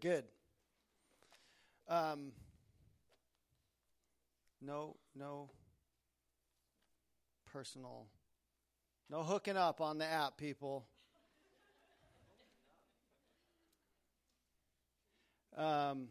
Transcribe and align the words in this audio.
Good. 0.00 0.24
Um, 1.88 2.32
no, 4.60 4.96
no 5.14 5.50
personal, 7.52 8.06
no 9.08 9.22
hooking 9.22 9.56
up 9.56 9.80
on 9.80 9.98
the 9.98 10.04
app, 10.04 10.36
people. 10.36 10.86
Um, 15.56 16.08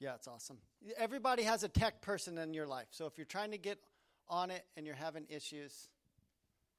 yeah, 0.00 0.14
it's 0.14 0.26
awesome. 0.26 0.58
Everybody 0.96 1.42
has 1.42 1.62
a 1.62 1.68
tech 1.68 2.00
person 2.00 2.38
in 2.38 2.54
your 2.54 2.66
life. 2.66 2.88
So 2.90 3.06
if 3.06 3.18
you're 3.18 3.26
trying 3.26 3.52
to 3.52 3.58
get 3.58 3.78
on 4.28 4.50
it 4.50 4.64
and 4.76 4.86
you're 4.86 4.96
having 4.96 5.26
issues, 5.28 5.88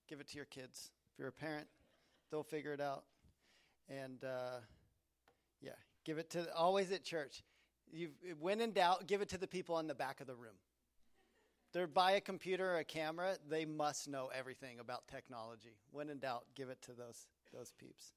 give 0.09 0.19
it 0.19 0.27
to 0.29 0.35
your 0.35 0.45
kids. 0.45 0.91
If 1.13 1.19
you're 1.19 1.27
a 1.29 1.31
parent, 1.31 1.67
they'll 2.31 2.43
figure 2.43 2.73
it 2.73 2.81
out. 2.81 3.03
And 3.87 4.23
uh, 4.23 4.59
give 6.05 6.17
it 6.17 6.29
to 6.31 6.53
always 6.55 6.91
at 6.91 7.03
church. 7.03 7.43
You 7.91 8.09
when 8.39 8.61
in 8.61 8.71
doubt, 8.71 9.07
give 9.07 9.21
it 9.21 9.29
to 9.29 9.37
the 9.37 9.47
people 9.47 9.79
in 9.79 9.87
the 9.87 9.95
back 9.95 10.21
of 10.21 10.27
the 10.27 10.35
room. 10.35 10.55
They're 11.73 11.87
by 11.87 12.13
a 12.13 12.21
computer 12.21 12.73
or 12.73 12.77
a 12.77 12.83
camera. 12.83 13.37
They 13.49 13.65
must 13.65 14.09
know 14.09 14.29
everything 14.37 14.79
about 14.79 15.07
technology. 15.07 15.77
When 15.91 16.09
in 16.09 16.19
doubt, 16.19 16.45
give 16.55 16.69
it 16.69 16.81
to 16.83 16.91
those 16.93 17.27
those 17.53 17.73
peeps. 17.79 18.13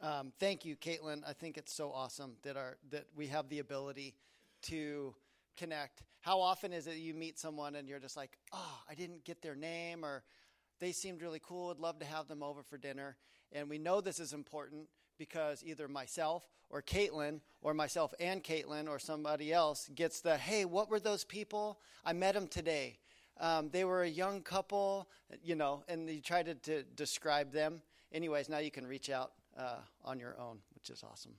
Um, 0.00 0.32
thank 0.38 0.64
you, 0.64 0.76
Caitlin. 0.76 1.22
I 1.26 1.32
think 1.32 1.56
it's 1.56 1.72
so 1.72 1.92
awesome 1.92 2.32
that 2.42 2.56
our 2.56 2.76
that 2.90 3.06
we 3.14 3.26
have 3.28 3.48
the 3.48 3.58
ability 3.58 4.14
to 4.62 5.14
connect. 5.56 6.02
How 6.20 6.40
often 6.40 6.72
is 6.72 6.86
it 6.86 6.96
you 6.96 7.14
meet 7.14 7.38
someone 7.38 7.74
and 7.74 7.88
you're 7.88 7.98
just 7.98 8.16
like, 8.16 8.38
oh, 8.52 8.78
I 8.88 8.94
didn't 8.94 9.24
get 9.24 9.42
their 9.42 9.56
name, 9.56 10.04
or 10.04 10.22
they 10.80 10.92
seemed 10.92 11.20
really 11.20 11.40
cool. 11.42 11.70
I'd 11.70 11.78
love 11.78 11.98
to 11.98 12.06
have 12.06 12.28
them 12.28 12.42
over 12.42 12.62
for 12.62 12.78
dinner. 12.78 13.16
And 13.52 13.68
we 13.68 13.78
know 13.78 14.00
this 14.00 14.18
is 14.18 14.32
important 14.32 14.88
because 15.22 15.62
either 15.64 15.86
myself 15.86 16.42
or 16.68 16.82
Caitlin 16.82 17.38
or 17.60 17.74
myself 17.74 18.12
and 18.18 18.42
Caitlin 18.42 18.88
or 18.88 18.98
somebody 18.98 19.52
else 19.52 19.88
gets 19.94 20.20
the, 20.20 20.36
hey, 20.36 20.64
what 20.64 20.90
were 20.90 20.98
those 20.98 21.22
people? 21.22 21.78
I 22.04 22.12
met 22.12 22.34
them 22.34 22.48
today. 22.48 22.98
Um, 23.38 23.70
they 23.70 23.84
were 23.84 24.02
a 24.02 24.08
young 24.08 24.40
couple, 24.42 25.08
you 25.44 25.54
know, 25.54 25.84
and 25.86 26.10
you 26.10 26.20
try 26.20 26.42
to, 26.42 26.56
to 26.56 26.82
describe 26.96 27.52
them. 27.52 27.82
Anyways, 28.12 28.48
now 28.48 28.58
you 28.58 28.72
can 28.72 28.84
reach 28.84 29.10
out 29.10 29.30
uh, 29.56 29.76
on 30.04 30.18
your 30.18 30.34
own, 30.40 30.58
which 30.74 30.90
is 30.90 31.04
awesome. 31.08 31.34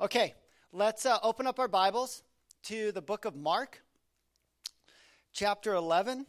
Okay, 0.00 0.32
let's 0.72 1.04
uh, 1.04 1.18
open 1.24 1.48
up 1.48 1.58
our 1.58 1.66
Bibles 1.66 2.22
to 2.66 2.92
the 2.92 3.02
book 3.02 3.24
of 3.24 3.34
Mark, 3.34 3.82
chapter 5.32 5.74
11. 5.74 6.26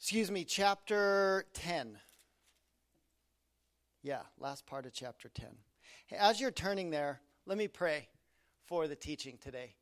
Excuse 0.00 0.30
me, 0.30 0.44
chapter 0.44 1.44
10. 1.52 1.98
Yeah, 4.04 4.20
last 4.38 4.66
part 4.66 4.84
of 4.84 4.92
chapter 4.92 5.30
10. 5.30 5.46
Hey, 6.08 6.18
as 6.20 6.38
you're 6.38 6.50
turning 6.50 6.90
there, 6.90 7.22
let 7.46 7.56
me 7.56 7.68
pray 7.68 8.06
for 8.66 8.86
the 8.86 8.94
teaching 8.94 9.38
today. 9.40 9.76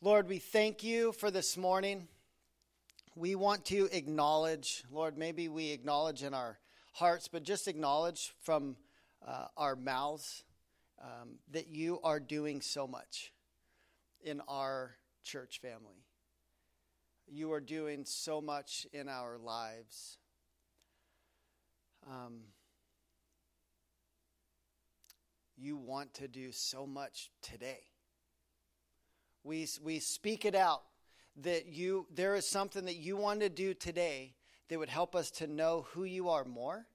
Lord, 0.00 0.28
we 0.28 0.40
thank 0.40 0.82
you 0.82 1.12
for 1.12 1.30
this 1.30 1.56
morning. 1.56 2.08
We 3.14 3.36
want 3.36 3.66
to 3.66 3.88
acknowledge, 3.92 4.82
Lord, 4.90 5.16
maybe 5.16 5.48
we 5.48 5.70
acknowledge 5.70 6.24
in 6.24 6.34
our 6.34 6.58
hearts, 6.92 7.28
but 7.28 7.44
just 7.44 7.68
acknowledge 7.68 8.34
from 8.42 8.74
uh, 9.24 9.46
our 9.56 9.76
mouths 9.76 10.42
um, 11.00 11.38
that 11.52 11.68
you 11.68 12.00
are 12.02 12.18
doing 12.18 12.60
so 12.60 12.88
much 12.88 13.32
in 14.24 14.40
our 14.48 14.96
church 15.22 15.60
family. 15.60 16.02
You 17.28 17.52
are 17.52 17.60
doing 17.60 18.04
so 18.06 18.40
much 18.40 18.88
in 18.92 19.08
our 19.08 19.38
lives. 19.38 20.18
Um, 22.10 22.40
you 25.60 25.76
want 25.76 26.14
to 26.14 26.28
do 26.28 26.52
so 26.52 26.86
much 26.86 27.30
today. 27.42 27.82
We, 29.44 29.68
we 29.82 29.98
speak 29.98 30.44
it 30.44 30.54
out 30.54 30.82
that 31.36 31.66
you 31.66 32.06
there 32.12 32.34
is 32.34 32.46
something 32.46 32.84
that 32.86 32.96
you 32.96 33.16
want 33.16 33.40
to 33.40 33.48
do 33.48 33.74
today 33.74 34.34
that 34.68 34.78
would 34.78 34.88
help 34.88 35.14
us 35.14 35.30
to 35.30 35.46
know 35.46 35.86
who 35.92 36.04
you 36.04 36.28
are 36.28 36.44
more. 36.44 36.86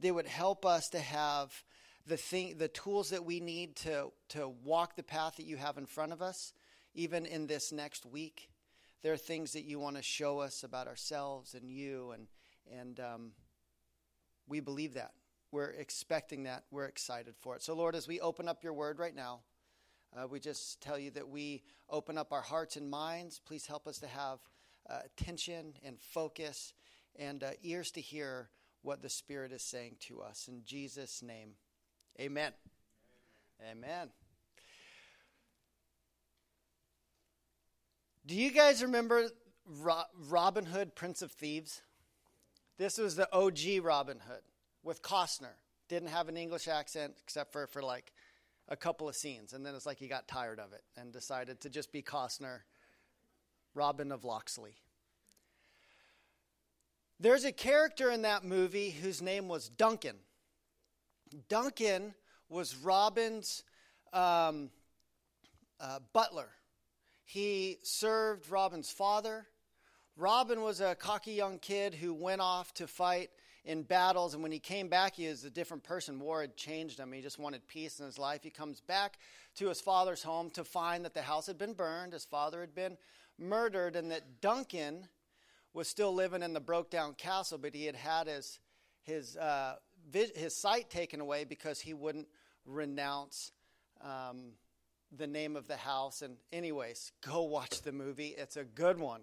That 0.00 0.14
would 0.14 0.26
help 0.26 0.66
us 0.66 0.88
to 0.90 0.98
have 0.98 1.52
the 2.06 2.16
thing 2.16 2.56
the 2.58 2.68
tools 2.68 3.10
that 3.10 3.24
we 3.24 3.40
need 3.40 3.76
to 3.76 4.10
to 4.30 4.48
walk 4.48 4.96
the 4.96 5.02
path 5.02 5.36
that 5.36 5.46
you 5.46 5.56
have 5.56 5.78
in 5.78 5.86
front 5.86 6.12
of 6.12 6.22
us, 6.22 6.52
even 6.94 7.26
in 7.26 7.46
this 7.46 7.72
next 7.72 8.06
week. 8.06 8.50
There 9.02 9.12
are 9.12 9.18
things 9.18 9.52
that 9.52 9.64
you 9.64 9.78
want 9.78 9.96
to 9.96 10.02
show 10.02 10.40
us 10.40 10.64
about 10.64 10.88
ourselves 10.88 11.54
and 11.54 11.70
you 11.70 12.12
and 12.12 12.26
and 12.72 12.98
um, 13.00 13.32
we 14.48 14.60
believe 14.60 14.94
that. 14.94 15.12
We're 15.54 15.70
expecting 15.70 16.42
that. 16.42 16.64
We're 16.72 16.86
excited 16.86 17.36
for 17.38 17.54
it. 17.54 17.62
So, 17.62 17.74
Lord, 17.76 17.94
as 17.94 18.08
we 18.08 18.18
open 18.18 18.48
up 18.48 18.64
your 18.64 18.72
word 18.72 18.98
right 18.98 19.14
now, 19.14 19.42
uh, 20.12 20.26
we 20.26 20.40
just 20.40 20.80
tell 20.80 20.98
you 20.98 21.12
that 21.12 21.28
we 21.28 21.62
open 21.88 22.18
up 22.18 22.32
our 22.32 22.40
hearts 22.40 22.74
and 22.74 22.90
minds. 22.90 23.38
Please 23.38 23.64
help 23.64 23.86
us 23.86 23.98
to 23.98 24.08
have 24.08 24.40
uh, 24.90 24.98
attention 25.04 25.74
and 25.84 26.00
focus 26.00 26.72
and 27.14 27.44
uh, 27.44 27.50
ears 27.62 27.92
to 27.92 28.00
hear 28.00 28.48
what 28.82 29.00
the 29.00 29.08
Spirit 29.08 29.52
is 29.52 29.62
saying 29.62 29.94
to 30.08 30.22
us. 30.22 30.48
In 30.48 30.64
Jesus' 30.64 31.22
name, 31.22 31.50
amen. 32.20 32.50
Amen. 33.62 33.84
amen. 33.84 34.08
Do 38.26 38.34
you 38.34 38.50
guys 38.50 38.82
remember 38.82 39.28
Ro- 39.64 40.02
Robin 40.28 40.64
Hood, 40.64 40.96
Prince 40.96 41.22
of 41.22 41.30
Thieves? 41.30 41.80
This 42.76 42.98
was 42.98 43.14
the 43.14 43.32
OG 43.32 43.84
Robin 43.84 44.18
Hood 44.18 44.42
with 44.84 45.02
Costner. 45.02 45.56
Didn't 45.88 46.08
have 46.08 46.28
an 46.28 46.36
English 46.36 46.68
accent 46.68 47.14
except 47.22 47.52
for, 47.52 47.66
for 47.66 47.82
like 47.82 48.12
a 48.68 48.76
couple 48.76 49.08
of 49.08 49.16
scenes. 49.16 49.52
And 49.52 49.64
then 49.64 49.74
it's 49.74 49.86
like 49.86 49.98
he 49.98 50.06
got 50.06 50.28
tired 50.28 50.60
of 50.60 50.72
it 50.72 50.82
and 50.96 51.12
decided 51.12 51.60
to 51.62 51.70
just 51.70 51.90
be 51.92 52.02
Costner, 52.02 52.60
Robin 53.74 54.12
of 54.12 54.24
Locksley. 54.24 54.76
There's 57.20 57.44
a 57.44 57.52
character 57.52 58.10
in 58.10 58.22
that 58.22 58.44
movie 58.44 58.90
whose 58.90 59.22
name 59.22 59.48
was 59.48 59.68
Duncan. 59.68 60.16
Duncan 61.48 62.14
was 62.48 62.76
Robin's 62.76 63.62
um, 64.12 64.70
uh, 65.80 66.00
butler. 66.12 66.48
He 67.24 67.78
served 67.82 68.50
Robin's 68.50 68.90
father. 68.90 69.46
Robin 70.16 70.62
was 70.62 70.80
a 70.80 70.94
cocky 70.94 71.32
young 71.32 71.58
kid 71.58 71.94
who 71.94 72.14
went 72.14 72.40
off 72.40 72.72
to 72.74 72.86
fight 72.86 73.30
in 73.64 73.82
battles. 73.82 74.34
And 74.34 74.42
when 74.42 74.52
he 74.52 74.58
came 74.58 74.88
back, 74.88 75.16
he 75.16 75.26
was 75.26 75.44
a 75.44 75.50
different 75.50 75.82
person. 75.82 76.20
War 76.20 76.42
had 76.42 76.56
changed 76.56 76.98
him. 76.98 77.12
He 77.12 77.20
just 77.20 77.38
wanted 77.38 77.66
peace 77.66 77.98
in 77.98 78.06
his 78.06 78.18
life. 78.18 78.40
He 78.42 78.50
comes 78.50 78.80
back 78.80 79.18
to 79.56 79.68
his 79.68 79.80
father's 79.80 80.22
home 80.22 80.50
to 80.50 80.64
find 80.64 81.04
that 81.04 81.14
the 81.14 81.22
house 81.22 81.46
had 81.46 81.58
been 81.58 81.72
burned, 81.72 82.12
his 82.12 82.24
father 82.24 82.60
had 82.60 82.74
been 82.74 82.96
murdered, 83.38 83.96
and 83.96 84.10
that 84.10 84.40
Duncan 84.40 85.08
was 85.72 85.88
still 85.88 86.14
living 86.14 86.42
in 86.42 86.52
the 86.52 86.60
broke 86.60 86.90
down 86.90 87.14
castle, 87.14 87.58
but 87.58 87.74
he 87.74 87.86
had 87.86 87.96
had 87.96 88.28
his, 88.28 88.60
his, 89.02 89.36
uh, 89.36 89.76
his 90.12 90.54
sight 90.54 90.90
taken 90.90 91.20
away 91.20 91.44
because 91.44 91.80
he 91.80 91.94
wouldn't 91.94 92.28
renounce. 92.64 93.50
Um, 94.00 94.52
the 95.16 95.26
name 95.26 95.56
of 95.56 95.68
the 95.68 95.76
house. 95.76 96.22
And, 96.22 96.36
anyways, 96.52 97.12
go 97.24 97.42
watch 97.42 97.82
the 97.82 97.92
movie. 97.92 98.34
It's 98.36 98.56
a 98.56 98.64
good 98.64 98.98
one. 98.98 99.22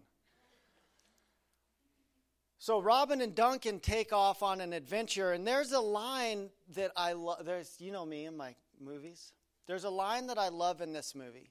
So 2.62 2.80
Robin 2.80 3.22
and 3.22 3.34
Duncan 3.34 3.80
take 3.80 4.14
off 4.14 4.44
on 4.44 4.62
an 4.62 4.72
adventure, 4.72 5.32
and 5.32 5.48
there's 5.48 5.72
a 5.72 5.80
line 5.80 6.52
that 6.76 6.92
I 6.96 7.14
love. 7.14 7.44
There's, 7.44 7.76
you 7.80 7.92
know 7.92 8.06
me 8.06 8.26
in 8.26 8.38
my 8.38 8.54
movies. 8.80 9.34
There's 9.66 9.84
a 9.84 9.90
line 9.90 10.28
that 10.28 10.38
I 10.38 10.50
love 10.50 10.80
in 10.80 10.94
this 10.94 11.16
movie, 11.16 11.50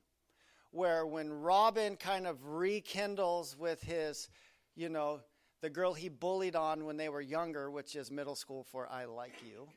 where 0.71 1.05
when 1.05 1.33
Robin 1.33 1.97
kind 1.97 2.29
of 2.29 2.47
rekindles 2.47 3.59
with 3.59 3.83
his, 3.83 4.29
you 4.77 4.89
know, 4.89 5.19
the 5.63 5.69
girl 5.69 5.95
he 5.95 6.09
bullied 6.09 6.55
on 6.55 6.85
when 6.85 6.97
they 6.97 7.09
were 7.09 7.21
younger, 7.21 7.73
which 7.73 7.97
is 7.97 8.13
middle 8.13 8.37
school 8.37 8.63
for 8.63 8.89
"I 8.89 9.07
like 9.07 9.35
you." 9.45 9.69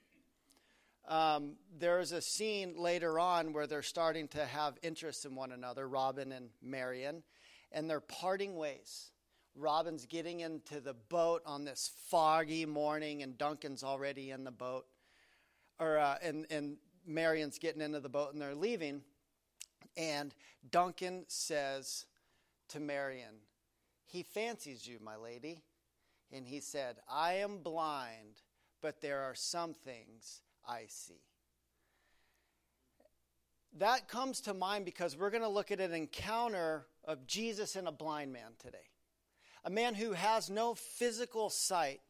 Um, 1.08 1.56
there's 1.80 2.12
a 2.12 2.22
scene 2.22 2.76
later 2.78 3.18
on 3.18 3.54
where 3.54 3.66
they're 3.66 3.82
starting 3.82 4.28
to 4.28 4.46
have 4.46 4.78
interest 4.84 5.26
in 5.26 5.34
one 5.34 5.52
another, 5.52 5.88
Robin 5.88 6.32
and 6.32 6.50
Marion, 6.62 7.24
and 7.72 7.90
they're 7.90 8.02
parting 8.02 8.56
ways 8.56 9.13
Robin's 9.56 10.06
getting 10.06 10.40
into 10.40 10.80
the 10.80 10.94
boat 10.94 11.44
on 11.46 11.64
this 11.64 11.92
foggy 12.08 12.66
morning, 12.66 13.22
and 13.22 13.38
Duncan's 13.38 13.84
already 13.84 14.32
in 14.32 14.44
the 14.44 14.52
boat, 14.52 14.86
or 15.80 15.98
uh, 15.98 16.16
and 16.22 16.48
and 16.50 16.78
Marion's 17.06 17.60
getting 17.60 17.82
into 17.82 18.00
the 18.00 18.10
boat, 18.10 18.34
and 18.34 18.42
they're 18.42 18.56
leaving, 18.56 19.02
and 19.96 20.34
Duncan 20.72 21.26
says 21.28 22.06
to 22.70 22.80
Marion, 22.80 23.36
"He 24.06 24.24
fancies 24.24 24.88
you, 24.88 25.00
my 25.00 25.16
lady," 25.16 25.64
and 26.32 26.48
he 26.48 26.60
said, 26.60 26.98
"I 27.08 27.34
am 27.34 27.60
blind, 27.60 28.42
but 28.82 29.02
there 29.02 29.22
are 29.22 29.36
some 29.36 29.74
things 29.74 30.42
I 30.68 30.86
see." 30.88 31.22
That 33.78 34.08
comes 34.08 34.42
to 34.42 34.54
mind 34.54 34.86
because 34.86 35.18
we're 35.18 35.32
going 35.32 35.42
to 35.42 35.48
look 35.48 35.72
at 35.72 35.80
an 35.80 35.94
encounter 35.94 36.86
of 37.04 37.26
Jesus 37.26 37.76
and 37.76 37.88
a 37.88 37.92
blind 37.92 38.32
man 38.32 38.52
today 38.60 38.93
a 39.64 39.70
man 39.70 39.96
who 39.96 40.14
has 40.14 40.50
no 40.50 40.74
physical 40.74 41.50
sight, 41.50 42.02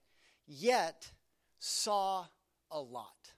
yet 0.48 1.12
saw 1.60 2.26
a 2.72 2.80
lot. 2.80 3.34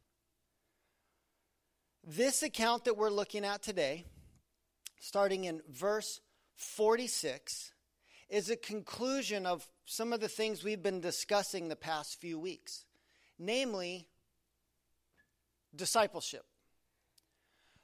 This 2.03 2.43
account 2.43 2.85
that 2.85 2.97
we're 2.97 3.09
looking 3.09 3.43
at 3.43 3.61
today, 3.61 4.05
starting 4.99 5.45
in 5.45 5.61
verse 5.69 6.21
46, 6.55 7.73
is 8.29 8.49
a 8.49 8.55
conclusion 8.55 9.45
of 9.45 9.67
some 9.85 10.13
of 10.13 10.21
the 10.21 10.27
things 10.27 10.63
we've 10.63 10.81
been 10.81 11.01
discussing 11.01 11.67
the 11.67 11.75
past 11.75 12.19
few 12.19 12.39
weeks, 12.39 12.85
namely 13.37 14.07
discipleship. 15.75 16.45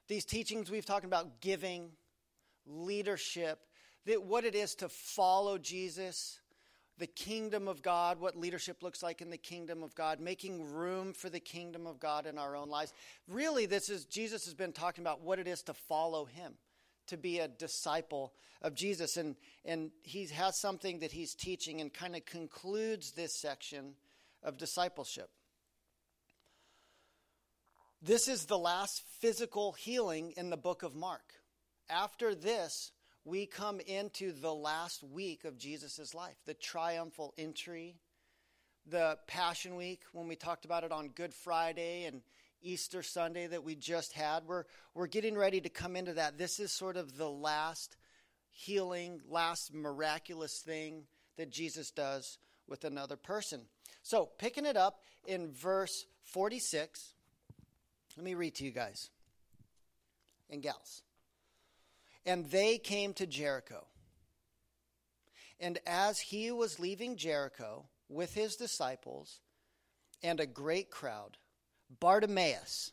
These 0.08 0.26
teachings 0.26 0.72
we've 0.72 0.86
talked 0.86 1.06
about 1.06 1.42
giving, 1.42 1.92
leadership, 2.66 3.60
that 4.06 4.24
what 4.24 4.46
it 4.46 4.56
is 4.56 4.76
to 4.76 4.90
follow 4.90 5.58
Jesus, 5.58 6.40
the 6.98 7.08
kingdom 7.08 7.68
of 7.68 7.82
God, 7.82 8.20
what 8.20 8.36
leadership 8.36 8.84
looks 8.84 9.02
like 9.04 9.22
in 9.22 9.30
the 9.30 9.38
kingdom 9.38 9.84
of 9.84 9.96
God, 9.96 10.20
making 10.20 10.74
room 10.74 11.14
for 11.14 11.30
the 11.30 11.40
kingdom 11.40 11.88
of 11.88 12.00
God 12.00 12.26
in 12.26 12.38
our 12.38 12.56
own 12.56 12.70
lives. 12.70 12.94
Really, 13.28 13.66
this 13.66 13.90
is 13.90 14.06
Jesus 14.06 14.46
has 14.46 14.54
been 14.54 14.74
talking 14.74 15.04
about 15.04 15.22
what 15.22 15.40
it 15.40 15.48
is 15.48 15.62
to 15.64 15.74
follow 15.74 16.26
him, 16.26 16.54
to 17.08 17.18
be 17.18 17.40
a 17.40 17.48
disciple 17.48 18.34
of 18.62 18.76
Jesus. 18.76 19.18
And, 19.18 19.36
and 19.66 19.92
he 20.04 20.26
has 20.28 20.60
something 20.60 21.00
that 21.00 21.12
he's 21.12 21.34
teaching 21.34 21.82
and 21.82 21.94
kind 21.94 22.16
of 22.16 22.26
concludes 22.26 23.12
this 23.12 23.36
section 23.36 23.94
of 24.44 24.58
discipleship. 24.58 25.30
This 28.02 28.28
is 28.28 28.46
the 28.46 28.58
last 28.58 29.04
physical 29.20 29.74
healing 29.74 30.34
in 30.36 30.50
the 30.50 30.58
book 30.58 30.82
of 30.82 30.96
Mark. 30.96 31.22
After 31.88 32.34
this, 32.34 32.92
we 33.24 33.46
come 33.46 33.80
into 33.82 34.32
the 34.32 34.54
last 34.54 35.04
week 35.04 35.46
of 35.46 35.58
Jesus' 35.58 36.14
life, 36.16 36.36
the 36.46 36.54
triumphal 36.54 37.34
entry, 37.38 37.96
the 38.88 39.18
Passion 39.28 39.76
Week, 39.76 40.02
when 40.12 40.28
we 40.28 40.36
talked 40.36 40.66
about 40.66 40.84
it 40.84 40.92
on 40.92 41.10
Good 41.10 41.34
Friday 41.34 42.06
and 42.06 42.22
Easter 42.64 43.04
Sunday 43.04 43.48
that 43.48 43.64
we 43.64 43.76
just 43.76 44.14
had. 44.14 44.46
We're, 44.46 44.66
we're 44.94 45.08
getting 45.08 45.36
ready 45.36 45.62
to 45.62 45.70
come 45.70 45.96
into 45.96 46.14
that. 46.14 46.38
This 46.38 46.60
is 46.60 46.72
sort 46.72 46.98
of 46.98 47.18
the 47.18 47.30
last 47.30 47.96
healing, 48.50 49.22
last 49.30 49.74
miraculous 49.74 50.60
thing 50.60 51.04
that 51.38 51.52
Jesus 51.52 51.92
does 51.92 52.38
with 52.68 52.84
another 52.84 53.18
person. 53.18 53.62
So, 54.04 54.30
picking 54.38 54.66
it 54.66 54.78
up 54.78 55.02
in 55.26 55.52
verse 55.52 56.06
46, 56.24 57.14
let 58.18 58.24
me 58.24 58.34
read 58.34 58.56
to 58.56 58.64
you 58.64 58.72
guys 58.72 59.10
and 60.50 60.62
gals. 60.62 61.04
And 62.26 62.46
they 62.46 62.78
came 62.78 63.14
to 63.16 63.26
Jericho. 63.26 63.86
And 65.60 65.80
as 65.86 66.20
he 66.20 66.52
was 66.52 66.80
leaving 66.80 67.18
Jericho 67.18 67.86
with 68.10 68.34
his 68.34 68.56
disciples 68.56 69.40
and 70.24 70.40
a 70.40 70.46
great 70.46 70.90
crowd, 70.90 71.38
Bartimaeus, 72.00 72.92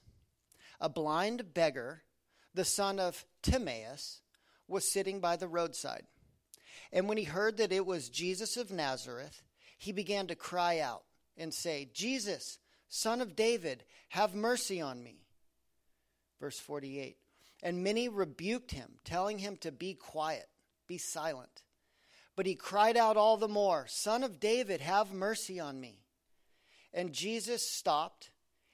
a 0.81 0.89
blind 0.89 1.55
beggar, 1.55 2.03
the 2.55 2.65
son 2.65 2.99
of 2.99 3.25
Timaeus, 3.43 4.21
was 4.67 4.93
sitting 4.93 5.21
by 5.21 5.37
the 5.37 5.49
roadside. 5.49 6.05
And 6.93 7.09
when 7.09 7.19
he 7.19 7.25
heard 7.25 7.57
that 7.57 7.73
it 7.73 7.87
was 7.87 8.09
Jesus 8.09 8.57
of 8.57 8.71
Nazareth, 8.71 9.43
he 9.79 9.93
began 9.93 10.27
to 10.27 10.35
cry 10.35 10.81
out 10.81 11.05
and 11.37 11.53
say, 11.53 11.89
Jesus, 11.93 12.59
son 12.89 13.21
of 13.21 13.37
David, 13.37 13.85
have 14.11 14.35
mercy 14.35 14.81
on 14.81 15.03
me. 15.03 15.23
Verse 16.41 16.59
48. 16.59 17.17
And 17.63 17.83
many 17.83 18.09
rebuked 18.09 18.71
him, 18.71 18.93
telling 19.05 19.39
him 19.39 19.57
to 19.59 19.73
be 19.73 19.95
quiet, 19.95 20.49
be 20.87 20.99
silent. 20.99 21.63
But 22.37 22.47
he 22.47 22.55
cried 22.55 22.97
out 22.97 23.17
all 23.17 23.37
the 23.37 23.49
more, 23.49 23.87
Son 23.89 24.23
of 24.23 24.39
David, 24.39 24.81
have 24.81 25.13
mercy 25.13 25.59
on 25.59 25.81
me. 25.81 26.05
And 26.93 27.13
Jesus 27.13 27.69
stopped 27.69 28.31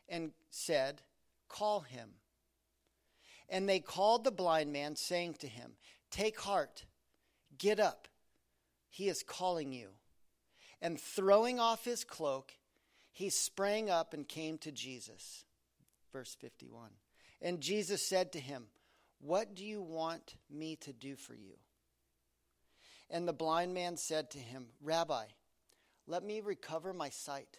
and 0.09 0.33
said, 0.51 1.03
Call 1.49 1.81
him. 1.81 2.11
And 3.49 3.69
they 3.69 3.81
called 3.81 4.25
the 4.25 4.31
blind 4.31 4.73
man, 4.73 4.97
saying 4.97 5.35
to 5.41 5.47
him, 5.47 5.73
Take 6.11 6.41
heart, 6.41 6.85
get 7.57 7.81
up, 7.81 8.09
he 8.91 9.09
is 9.09 9.23
calling 9.23 9.73
you. 9.73 9.89
And 10.81 11.01
throwing 11.01 11.59
off 11.59 11.85
his 11.85 12.05
cloak, 12.05 12.53
he 13.13 13.31
sprang 13.31 13.89
up 13.89 14.13
and 14.13 14.29
came 14.29 14.59
to 14.59 14.73
Jesus. 14.73 15.45
Verse 16.13 16.37
51. 16.41 16.91
And 17.41 17.61
Jesus 17.61 18.07
said 18.07 18.33
to 18.33 18.41
him, 18.41 18.67
What 19.25 19.55
do 19.55 19.65
you 19.65 19.81
want 19.81 20.35
me 20.51 20.77
to 20.83 20.93
do 20.93 21.17
for 21.17 21.33
you? 21.33 21.55
And 23.09 23.27
the 23.27 23.33
blind 23.33 23.73
man 23.73 23.97
said 23.97 24.31
to 24.33 24.39
him, 24.39 24.67
Rabbi, 24.83 25.25
let 26.07 26.23
me 26.23 26.43
recover 26.43 26.93
my 26.93 27.09
sight. 27.09 27.57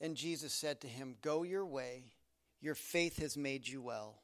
And 0.00 0.16
Jesus 0.16 0.54
said 0.54 0.80
to 0.80 0.86
him, 0.86 1.16
Go 1.20 1.42
your 1.42 1.66
way, 1.66 2.04
your 2.62 2.74
faith 2.74 3.18
has 3.18 3.36
made 3.36 3.68
you 3.68 3.82
well. 3.82 4.22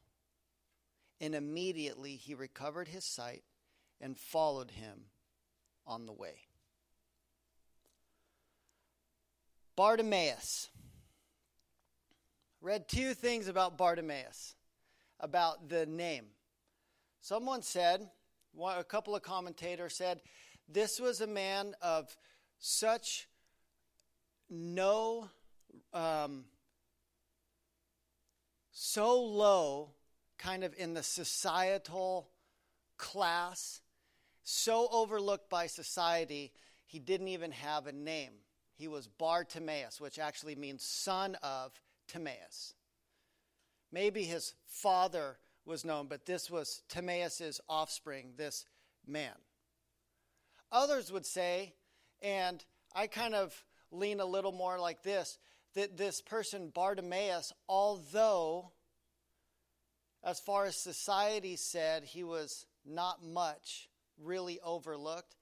And 1.21 1.35
immediately 1.35 2.17
he 2.17 2.35
recovered 2.35 2.89
his 2.89 3.05
sight 3.05 3.43
and 4.01 4.17
followed 4.17 4.71
him 4.71 5.03
on 5.87 6.07
the 6.07 6.15
way. 6.15 6.47
Bartimaeus 9.77 10.71
read 12.61 12.89
two 12.89 13.15
things 13.15 13.49
about 13.49 13.79
Bartimaeus, 13.79 14.55
about 15.19 15.69
the 15.69 15.87
name. 15.87 16.27
Someone 17.21 17.63
said, 17.63 18.09
a 18.63 18.85
couple 18.85 19.15
of 19.15 19.23
commentators 19.23 19.95
said, 19.95 20.21
this 20.69 21.01
was 21.01 21.21
a 21.21 21.27
man 21.27 21.75
of 21.83 22.17
such 22.59 23.29
no, 24.49 25.29
um, 25.93 26.45
so 28.73 29.21
low 29.21 29.91
kind 30.39 30.65
of 30.65 30.75
in 30.77 30.95
the 30.95 31.03
societal 31.03 32.29
class, 32.97 33.81
so 34.43 34.89
overlooked 34.91 35.49
by 35.49 35.67
society, 35.67 36.53
he 36.87 36.99
didn't 36.99 37.29
even 37.29 37.53
have 37.53 37.87
a 37.87 37.93
name. 37.93 38.33
He 38.75 38.89
was 38.89 39.07
Bartimaeus, 39.07 40.01
which 40.01 40.19
actually 40.19 40.57
means 40.57 40.83
son 40.83 41.37
of 41.43 41.73
Timaeus. 42.11 42.75
Maybe 43.93 44.25
his 44.25 44.55
father 44.67 45.39
was 45.65 45.85
known, 45.85 46.07
but 46.07 46.27
this 46.27 46.51
was 46.51 46.83
Timaeus' 46.89 47.61
offspring, 47.69 48.33
this 48.37 48.65
man. 49.07 49.35
Others 50.73 51.13
would 51.13 51.27
say, 51.27 51.75
and 52.23 52.65
I 52.95 53.07
kind 53.07 53.35
of 53.35 53.65
lean 53.91 54.21
a 54.21 54.25
little 54.25 54.53
more 54.53 54.79
like 54.79 55.03
this, 55.03 55.39
that 55.75 55.97
this 55.97 56.21
person, 56.21 56.71
Bartimaeus, 56.75 57.53
although, 57.69 58.73
as 60.23 60.41
far 60.41 60.67
as 60.67 60.77
society 60.77 61.57
said, 61.57 62.05
he 62.05 62.25
was 62.25 62.67
not 62.85 63.25
much 63.25 63.89
really 64.19 64.61
overlooked, 64.61 65.35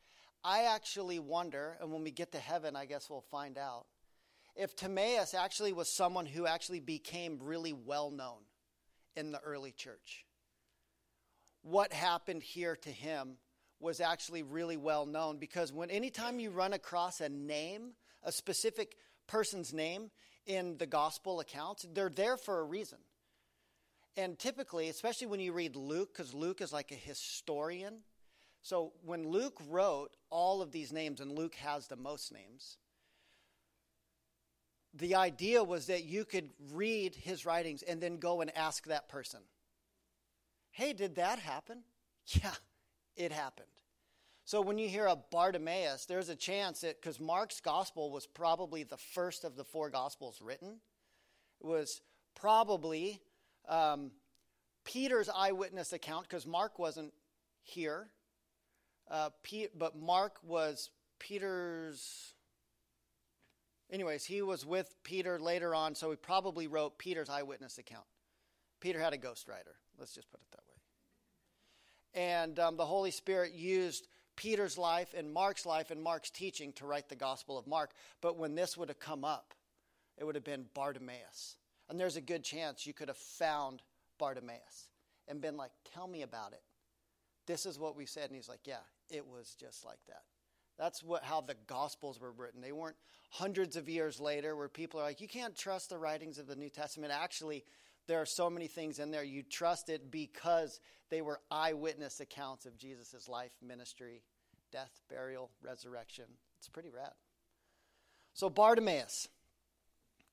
I 0.44 0.64
actually 0.64 1.18
wonder, 1.18 1.76
and 1.80 1.92
when 1.92 2.04
we 2.04 2.10
get 2.10 2.32
to 2.32 2.38
heaven, 2.38 2.76
I 2.76 2.86
guess 2.86 3.10
we'll 3.10 3.20
find 3.20 3.58
out 3.58 3.86
if 4.58 4.74
Timaeus 4.74 5.34
actually 5.34 5.72
was 5.72 5.88
someone 5.88 6.26
who 6.26 6.46
actually 6.46 6.80
became 6.80 7.38
really 7.40 7.72
well 7.72 8.10
known 8.10 8.40
in 9.16 9.30
the 9.30 9.40
early 9.40 9.70
church. 9.70 10.26
What 11.62 11.92
happened 11.92 12.42
here 12.42 12.76
to 12.76 12.90
him 12.90 13.36
was 13.80 14.00
actually 14.00 14.42
really 14.42 14.76
well 14.76 15.06
known 15.06 15.38
because 15.38 15.72
when 15.72 15.90
anytime 15.90 16.40
you 16.40 16.50
run 16.50 16.72
across 16.72 17.20
a 17.20 17.28
name, 17.28 17.92
a 18.24 18.32
specific 18.32 18.96
person's 19.28 19.72
name 19.72 20.10
in 20.44 20.76
the 20.78 20.86
gospel 20.86 21.38
accounts, 21.38 21.86
they're 21.94 22.10
there 22.10 22.36
for 22.36 22.58
a 22.58 22.64
reason. 22.64 22.98
And 24.16 24.36
typically, 24.36 24.88
especially 24.88 25.28
when 25.28 25.38
you 25.38 25.52
read 25.52 25.76
Luke, 25.76 26.12
because 26.12 26.34
Luke 26.34 26.60
is 26.60 26.72
like 26.72 26.90
a 26.90 26.96
historian. 26.96 27.98
So 28.62 28.92
when 29.04 29.28
Luke 29.28 29.60
wrote 29.68 30.16
all 30.30 30.62
of 30.62 30.72
these 30.72 30.92
names, 30.92 31.20
and 31.20 31.30
Luke 31.30 31.54
has 31.54 31.86
the 31.86 31.94
most 31.94 32.32
names, 32.32 32.78
the 34.98 35.14
idea 35.14 35.62
was 35.62 35.86
that 35.86 36.04
you 36.04 36.24
could 36.24 36.50
read 36.72 37.14
his 37.14 37.46
writings 37.46 37.82
and 37.82 38.00
then 38.00 38.18
go 38.18 38.40
and 38.40 38.56
ask 38.56 38.86
that 38.86 39.08
person, 39.08 39.40
hey, 40.70 40.92
did 40.92 41.16
that 41.16 41.38
happen? 41.38 41.82
Yeah, 42.30 42.52
it 43.16 43.32
happened. 43.32 43.68
So 44.44 44.60
when 44.60 44.76
you 44.76 44.86
hear 44.86 45.06
a 45.06 45.16
Bartimaeus, 45.16 46.04
there's 46.04 46.28
a 46.28 46.36
chance 46.36 46.82
that 46.82 47.00
because 47.00 47.18
Mark's 47.18 47.60
gospel 47.60 48.10
was 48.10 48.26
probably 48.26 48.82
the 48.82 48.98
first 48.98 49.44
of 49.44 49.56
the 49.56 49.64
four 49.64 49.88
gospels 49.88 50.42
written, 50.42 50.80
it 51.60 51.66
was 51.66 52.02
probably 52.34 53.20
um, 53.68 54.10
Peter's 54.84 55.28
eyewitness 55.28 55.92
account 55.92 56.28
because 56.28 56.46
Mark 56.46 56.78
wasn't 56.78 57.12
here, 57.62 58.08
uh, 59.10 59.30
P- 59.42 59.68
but 59.76 59.96
Mark 59.96 60.38
was 60.42 60.90
Peter's. 61.18 62.34
Anyways, 63.90 64.24
he 64.24 64.42
was 64.42 64.66
with 64.66 64.94
Peter 65.02 65.38
later 65.38 65.74
on, 65.74 65.94
so 65.94 66.10
he 66.10 66.16
probably 66.16 66.66
wrote 66.66 66.98
Peter's 66.98 67.30
eyewitness 67.30 67.78
account. 67.78 68.04
Peter 68.80 69.00
had 69.00 69.14
a 69.14 69.18
ghostwriter. 69.18 69.76
Let's 69.98 70.14
just 70.14 70.30
put 70.30 70.40
it 70.40 70.50
that 70.50 70.60
way. 70.68 72.24
And 72.40 72.58
um, 72.58 72.76
the 72.76 72.86
Holy 72.86 73.10
Spirit 73.10 73.52
used 73.52 74.08
Peter's 74.36 74.78
life 74.78 75.14
and 75.16 75.32
Mark's 75.32 75.66
life 75.66 75.90
and 75.90 76.02
Mark's 76.02 76.30
teaching 76.30 76.72
to 76.74 76.86
write 76.86 77.08
the 77.08 77.16
Gospel 77.16 77.58
of 77.58 77.66
Mark. 77.66 77.90
But 78.20 78.36
when 78.36 78.54
this 78.54 78.76
would 78.76 78.88
have 78.88 79.00
come 79.00 79.24
up, 79.24 79.54
it 80.16 80.24
would 80.24 80.34
have 80.34 80.44
been 80.44 80.66
Bartimaeus. 80.74 81.56
And 81.88 81.98
there's 81.98 82.16
a 82.16 82.20
good 82.20 82.44
chance 82.44 82.86
you 82.86 82.92
could 82.92 83.08
have 83.08 83.16
found 83.16 83.82
Bartimaeus 84.18 84.88
and 85.26 85.40
been 85.40 85.56
like, 85.56 85.72
Tell 85.92 86.06
me 86.06 86.22
about 86.22 86.52
it. 86.52 86.62
This 87.46 87.66
is 87.66 87.78
what 87.78 87.96
we 87.96 88.04
said. 88.04 88.26
And 88.26 88.36
he's 88.36 88.48
like, 88.48 88.60
Yeah, 88.64 88.84
it 89.10 89.26
was 89.26 89.56
just 89.58 89.84
like 89.84 90.00
that. 90.08 90.22
That's 90.78 91.02
what, 91.02 91.24
how 91.24 91.40
the 91.40 91.56
Gospels 91.66 92.20
were 92.20 92.30
written. 92.30 92.60
They 92.60 92.72
weren't 92.72 92.96
hundreds 93.30 93.76
of 93.76 93.88
years 93.88 94.20
later 94.20 94.54
where 94.56 94.68
people 94.68 95.00
are 95.00 95.04
like, 95.04 95.20
You 95.20 95.28
can't 95.28 95.56
trust 95.56 95.90
the 95.90 95.98
writings 95.98 96.38
of 96.38 96.46
the 96.46 96.56
New 96.56 96.68
Testament. 96.68 97.12
Actually, 97.12 97.64
there 98.06 98.20
are 98.20 98.26
so 98.26 98.48
many 98.48 98.68
things 98.68 98.98
in 98.98 99.10
there. 99.10 99.24
You 99.24 99.42
trust 99.42 99.88
it 99.88 100.10
because 100.10 100.80
they 101.10 101.20
were 101.20 101.40
eyewitness 101.50 102.20
accounts 102.20 102.64
of 102.64 102.76
Jesus' 102.78 103.28
life, 103.28 103.52
ministry, 103.60 104.22
death, 104.72 105.00
burial, 105.10 105.50
resurrection. 105.62 106.24
It's 106.58 106.68
pretty 106.68 106.90
rad. 106.90 107.12
So, 108.34 108.48
Bartimaeus. 108.48 109.28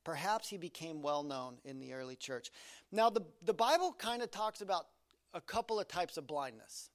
Perhaps 0.03 0.49
he 0.49 0.57
became 0.57 1.01
well 1.01 1.23
known 1.23 1.55
in 1.65 1.79
the 1.79 1.93
early 1.93 2.15
church. 2.15 2.51
Now, 2.91 3.09
the, 3.09 3.21
the 3.43 3.55
Bible 3.55 3.95
kind 3.97 4.21
of 4.21 4.29
talks 4.29 4.61
about 4.61 4.85
a 5.33 5.41
couple 5.41 5.79
of 5.79 5.87
types 5.87 6.15
of 6.15 6.27
blindness. 6.27 6.91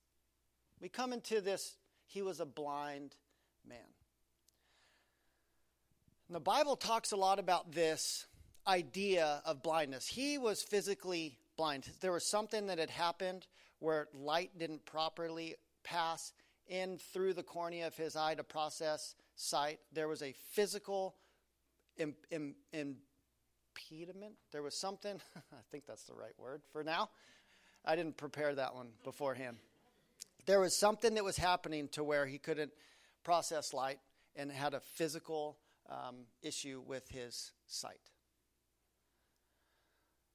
We 0.81 0.89
come 0.89 1.13
into 1.13 1.41
this, 1.41 1.77
he 2.07 2.23
was 2.23 2.39
a 2.39 2.47
blind 2.47 3.17
man. 3.67 3.79
And 6.29 6.37
the 6.37 6.41
Bible 6.41 6.77
talks 6.77 7.13
a 7.13 7.17
lot 7.17 7.39
about 7.39 7.73
this 7.73 8.27
idea 8.67 9.43
of 9.45 9.63
blindness. 9.63 10.07
He 10.07 10.39
was 10.39 10.63
physically 10.63 11.39
blind. 11.57 11.89
There 12.01 12.13
was 12.13 12.31
something 12.31 12.67
that 12.69 12.79
had 12.79 12.91
happened 12.91 13.47
where 13.81 14.09
light 14.15 14.51
didn't 14.59 14.85
properly 14.85 15.57
pass 15.83 16.33
in 16.69 16.99
through 17.13 17.35
the 17.35 17.43
cornea 17.43 17.87
of 17.87 17.97
his 17.97 18.15
eye 18.15 18.35
to 18.35 18.45
process 18.45 19.15
sight. 19.35 19.81
There 19.93 20.09
was 20.09 20.23
a 20.23 20.35
physical 20.53 21.17
Im, 21.97 22.15
Im, 22.31 22.55
impediment. 22.73 24.35
There 24.53 24.63
was 24.63 24.75
something, 24.75 25.21
I 25.37 25.57
think 25.71 25.85
that's 25.87 26.05
the 26.05 26.15
right 26.15 26.39
word 26.39 26.63
for 26.73 26.85
now. 26.85 27.11
I 27.85 27.97
didn't 27.97 28.17
prepare 28.17 28.55
that 28.55 28.75
one 28.75 28.89
beforehand. 29.05 29.57
There 30.47 30.61
was 30.61 30.79
something 30.79 31.15
that 31.15 31.25
was 31.25 31.37
happening 31.37 31.89
to 31.89 32.05
where 32.05 32.27
he 32.27 32.39
couldn't 32.39 32.73
process 33.25 33.73
light 33.73 33.99
and 34.37 34.51
had 34.51 34.75
a 34.75 34.81
physical 34.81 35.59
um, 35.89 36.27
issue 36.43 36.83
with 36.87 37.09
his 37.09 37.53
sight. 37.67 38.11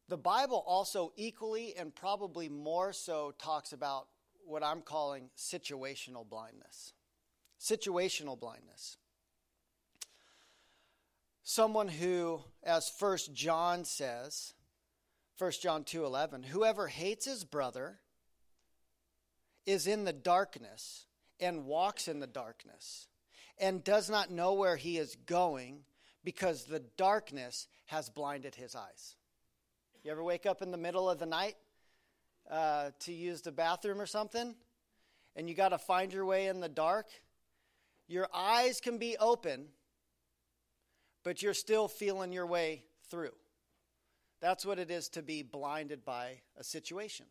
The 0.08 0.18
Bible 0.18 0.64
also 0.68 1.14
equally 1.16 1.76
and 1.76 1.94
probably 1.94 2.50
more 2.50 2.94
so 2.94 3.34
talks 3.40 3.74
about 3.74 4.08
what 4.46 4.64
I'm 4.64 4.82
calling 4.82 5.30
situational 5.36 6.28
blindness. 6.28 6.94
Situational 7.60 8.40
blindness 8.40 8.98
someone 11.48 11.88
who 11.88 12.42
as 12.64 12.90
first 12.90 13.32
john 13.36 13.86
says 13.86 14.56
1 15.38 15.52
john 15.62 15.84
2.11 15.84 16.46
whoever 16.46 16.88
hates 16.88 17.26
his 17.26 17.44
brother 17.44 18.00
is 19.68 19.86
in 19.86 20.06
the 20.06 20.12
darkness 20.12 21.06
and 21.40 21.66
walks 21.66 22.08
in 22.08 22.20
the 22.20 22.28
darkness 22.28 23.08
and 23.58 23.84
does 23.84 24.10
not 24.10 24.32
know 24.32 24.54
where 24.54 24.76
he 24.76 24.98
is 24.98 25.16
going 25.26 25.80
because 26.24 26.66
the 26.66 26.84
darkness 26.98 27.68
has 27.86 28.10
blinded 28.10 28.56
his 28.56 28.76
eyes 28.76 29.16
you 30.04 30.12
ever 30.12 30.24
wake 30.24 30.46
up 30.46 30.62
in 30.62 30.72
the 30.72 30.78
middle 30.78 31.10
of 31.10 31.20
the 31.20 31.26
night 31.26 31.56
uh, 32.50 32.92
to 33.00 33.12
use 33.12 33.42
the 33.42 33.52
bathroom 33.52 34.00
or 34.00 34.06
something 34.06 34.56
and 35.36 35.50
you 35.50 35.56
got 35.56 35.70
to 35.70 35.78
find 35.78 36.14
your 36.14 36.26
way 36.26 36.48
in 36.48 36.60
the 36.60 36.70
dark 36.70 37.08
your 38.08 38.28
eyes 38.34 38.80
can 38.80 38.98
be 38.98 39.18
open 39.18 39.68
but 41.26 41.42
you're 41.42 41.56
still 41.56 41.90
feeling 41.90 42.32
your 42.32 42.46
way 42.46 42.84
through. 43.10 43.34
That's 44.40 44.66
what 44.66 44.78
it 44.78 44.92
is 44.92 45.10
to 45.10 45.24
be 45.24 45.42
blinded 45.42 46.06
by 46.06 46.42
a 46.56 46.64
situation, 46.64 47.26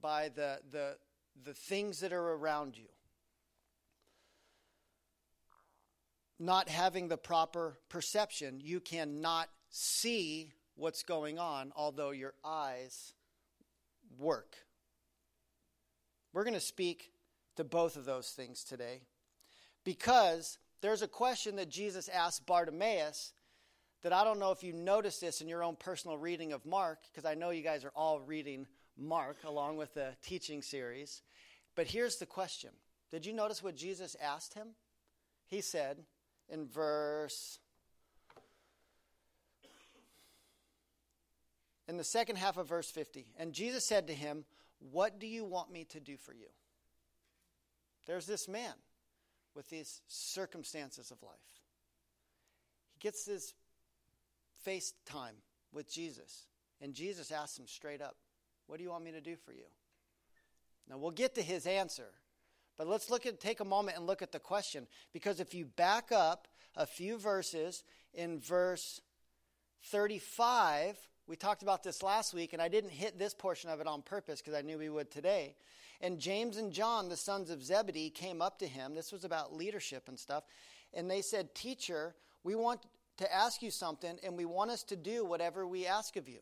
by 0.00 0.28
the, 0.28 0.60
the, 0.70 0.96
the 1.42 1.54
things 1.54 2.00
that 2.00 2.12
are 2.12 2.32
around 2.32 2.76
you. 2.76 2.88
Not 6.38 6.68
having 6.68 7.08
the 7.08 7.16
proper 7.16 7.78
perception, 7.88 8.60
you 8.60 8.80
cannot 8.80 9.48
see 9.70 10.52
what's 10.76 11.02
going 11.02 11.38
on, 11.38 11.72
although 11.76 12.10
your 12.10 12.34
eyes 12.44 13.14
work. 14.18 14.56
We're 16.32 16.44
going 16.44 16.54
to 16.54 16.60
speak 16.60 17.12
to 17.56 17.64
both 17.64 17.96
of 17.96 18.04
those 18.04 18.30
things 18.30 18.64
today 18.64 19.02
because 19.84 20.58
there's 20.80 21.02
a 21.02 21.08
question 21.08 21.56
that 21.56 21.68
Jesus 21.68 22.08
asked 22.08 22.46
Bartimaeus 22.46 23.32
that 24.02 24.12
I 24.12 24.24
don't 24.24 24.38
know 24.38 24.50
if 24.50 24.62
you 24.62 24.72
noticed 24.72 25.20
this 25.20 25.40
in 25.40 25.48
your 25.48 25.62
own 25.62 25.76
personal 25.76 26.18
reading 26.18 26.52
of 26.52 26.66
Mark, 26.66 26.98
because 27.10 27.24
I 27.24 27.34
know 27.34 27.50
you 27.50 27.62
guys 27.62 27.84
are 27.84 27.92
all 27.96 28.20
reading 28.20 28.66
Mark 28.96 29.36
along 29.44 29.76
with 29.76 29.94
the 29.94 30.10
teaching 30.22 30.62
series. 30.62 31.22
But 31.74 31.86
here's 31.88 32.16
the 32.16 32.26
question 32.26 32.70
Did 33.10 33.26
you 33.26 33.32
notice 33.32 33.62
what 33.62 33.76
Jesus 33.76 34.16
asked 34.22 34.54
him? 34.54 34.68
He 35.46 35.60
said 35.60 36.04
in 36.48 36.66
verse. 36.66 37.58
In 41.86 41.98
the 41.98 42.04
second 42.04 42.36
half 42.36 42.56
of 42.56 42.68
verse 42.68 42.90
50, 42.90 43.26
and 43.38 43.52
Jesus 43.52 43.84
said 43.84 44.06
to 44.06 44.14
him, 44.14 44.46
What 44.78 45.18
do 45.18 45.26
you 45.26 45.44
want 45.44 45.70
me 45.70 45.84
to 45.90 46.00
do 46.00 46.16
for 46.16 46.32
you? 46.32 46.46
There's 48.06 48.26
this 48.26 48.48
man 48.48 48.72
with 49.54 49.68
these 49.68 50.00
circumstances 50.08 51.10
of 51.10 51.22
life. 51.22 51.34
He 52.94 53.00
gets 53.00 53.26
his 53.26 53.54
face 54.62 54.94
time 55.04 55.36
with 55.72 55.90
Jesus, 55.90 56.46
and 56.80 56.94
Jesus 56.94 57.30
asks 57.30 57.58
him 57.58 57.66
straight 57.66 58.00
up, 58.00 58.16
What 58.66 58.78
do 58.78 58.84
you 58.84 58.90
want 58.90 59.04
me 59.04 59.12
to 59.12 59.20
do 59.20 59.36
for 59.36 59.52
you? 59.52 59.64
Now 60.88 60.98
we'll 60.98 61.10
get 61.10 61.34
to 61.36 61.42
his 61.42 61.66
answer, 61.66 62.08
but 62.76 62.86
let's 62.86 63.10
look 63.10 63.26
at 63.26 63.40
take 63.40 63.60
a 63.60 63.64
moment 63.64 63.96
and 63.96 64.06
look 64.06 64.22
at 64.22 64.32
the 64.32 64.38
question 64.38 64.86
because 65.12 65.40
if 65.40 65.54
you 65.54 65.64
back 65.64 66.12
up 66.12 66.48
a 66.76 66.86
few 66.86 67.18
verses 67.18 67.84
in 68.12 68.40
verse 68.40 69.00
35, 69.84 70.96
we 71.26 71.36
talked 71.36 71.62
about 71.62 71.82
this 71.82 72.02
last 72.02 72.34
week 72.34 72.52
and 72.52 72.60
I 72.60 72.68
didn't 72.68 72.90
hit 72.90 73.18
this 73.18 73.34
portion 73.34 73.70
of 73.70 73.80
it 73.80 73.86
on 73.86 74.02
purpose 74.02 74.40
because 74.40 74.54
I 74.54 74.62
knew 74.62 74.78
we 74.78 74.90
would 74.90 75.10
today. 75.10 75.56
And 76.00 76.18
James 76.18 76.58
and 76.58 76.72
John, 76.72 77.08
the 77.08 77.16
sons 77.16 77.50
of 77.50 77.62
Zebedee, 77.62 78.10
came 78.10 78.42
up 78.42 78.58
to 78.58 78.66
him. 78.66 78.94
This 78.94 79.12
was 79.12 79.24
about 79.24 79.54
leadership 79.54 80.08
and 80.08 80.18
stuff. 80.18 80.44
And 80.92 81.10
they 81.10 81.22
said, 81.22 81.54
Teacher, 81.54 82.14
we 82.42 82.54
want 82.54 82.80
to 83.16 83.32
ask 83.32 83.62
you 83.62 83.70
something, 83.70 84.18
and 84.22 84.36
we 84.36 84.44
want 84.44 84.70
us 84.70 84.82
to 84.84 84.96
do 84.96 85.24
whatever 85.24 85.66
we 85.66 85.86
ask 85.86 86.16
of 86.16 86.28
you. 86.28 86.40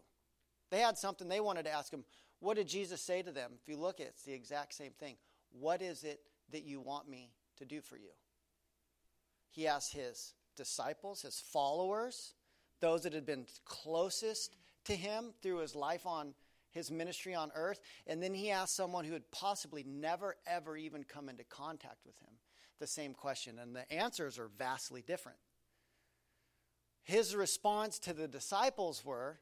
They 0.72 0.80
had 0.80 0.96
something 0.96 1.28
they 1.28 1.38
wanted 1.38 1.66
to 1.66 1.70
ask 1.70 1.92
him. 1.92 2.02
What 2.40 2.56
did 2.56 2.66
Jesus 2.66 3.02
say 3.02 3.20
to 3.22 3.30
them? 3.30 3.52
If 3.62 3.68
you 3.68 3.76
look 3.76 4.00
at 4.00 4.06
it, 4.06 4.14
it's 4.14 4.24
the 4.24 4.32
exact 4.32 4.72
same 4.72 4.92
thing. 4.98 5.16
What 5.52 5.82
is 5.82 6.02
it 6.02 6.20
that 6.50 6.64
you 6.64 6.80
want 6.80 7.08
me 7.08 7.30
to 7.58 7.66
do 7.66 7.82
for 7.82 7.98
you? 7.98 8.10
He 9.50 9.68
asked 9.68 9.92
his 9.92 10.32
disciples, 10.56 11.22
his 11.22 11.40
followers, 11.40 12.32
those 12.80 13.02
that 13.02 13.12
had 13.12 13.26
been 13.26 13.44
closest 13.66 14.56
to 14.86 14.96
him 14.96 15.34
through 15.42 15.58
his 15.58 15.76
life 15.76 16.06
on 16.06 16.32
his 16.70 16.90
ministry 16.90 17.34
on 17.34 17.52
earth, 17.54 17.80
and 18.06 18.22
then 18.22 18.32
he 18.32 18.50
asked 18.50 18.74
someone 18.74 19.04
who 19.04 19.12
had 19.12 19.30
possibly 19.30 19.84
never, 19.86 20.36
ever 20.46 20.74
even 20.74 21.04
come 21.04 21.28
into 21.28 21.44
contact 21.44 21.98
with 22.06 22.18
him 22.20 22.30
the 22.80 22.86
same 22.86 23.12
question, 23.12 23.58
and 23.58 23.76
the 23.76 23.92
answers 23.92 24.38
are 24.38 24.48
vastly 24.58 25.04
different. 25.06 25.38
His 27.04 27.36
response 27.36 27.98
to 28.00 28.14
the 28.14 28.26
disciples 28.26 29.04
were, 29.04 29.38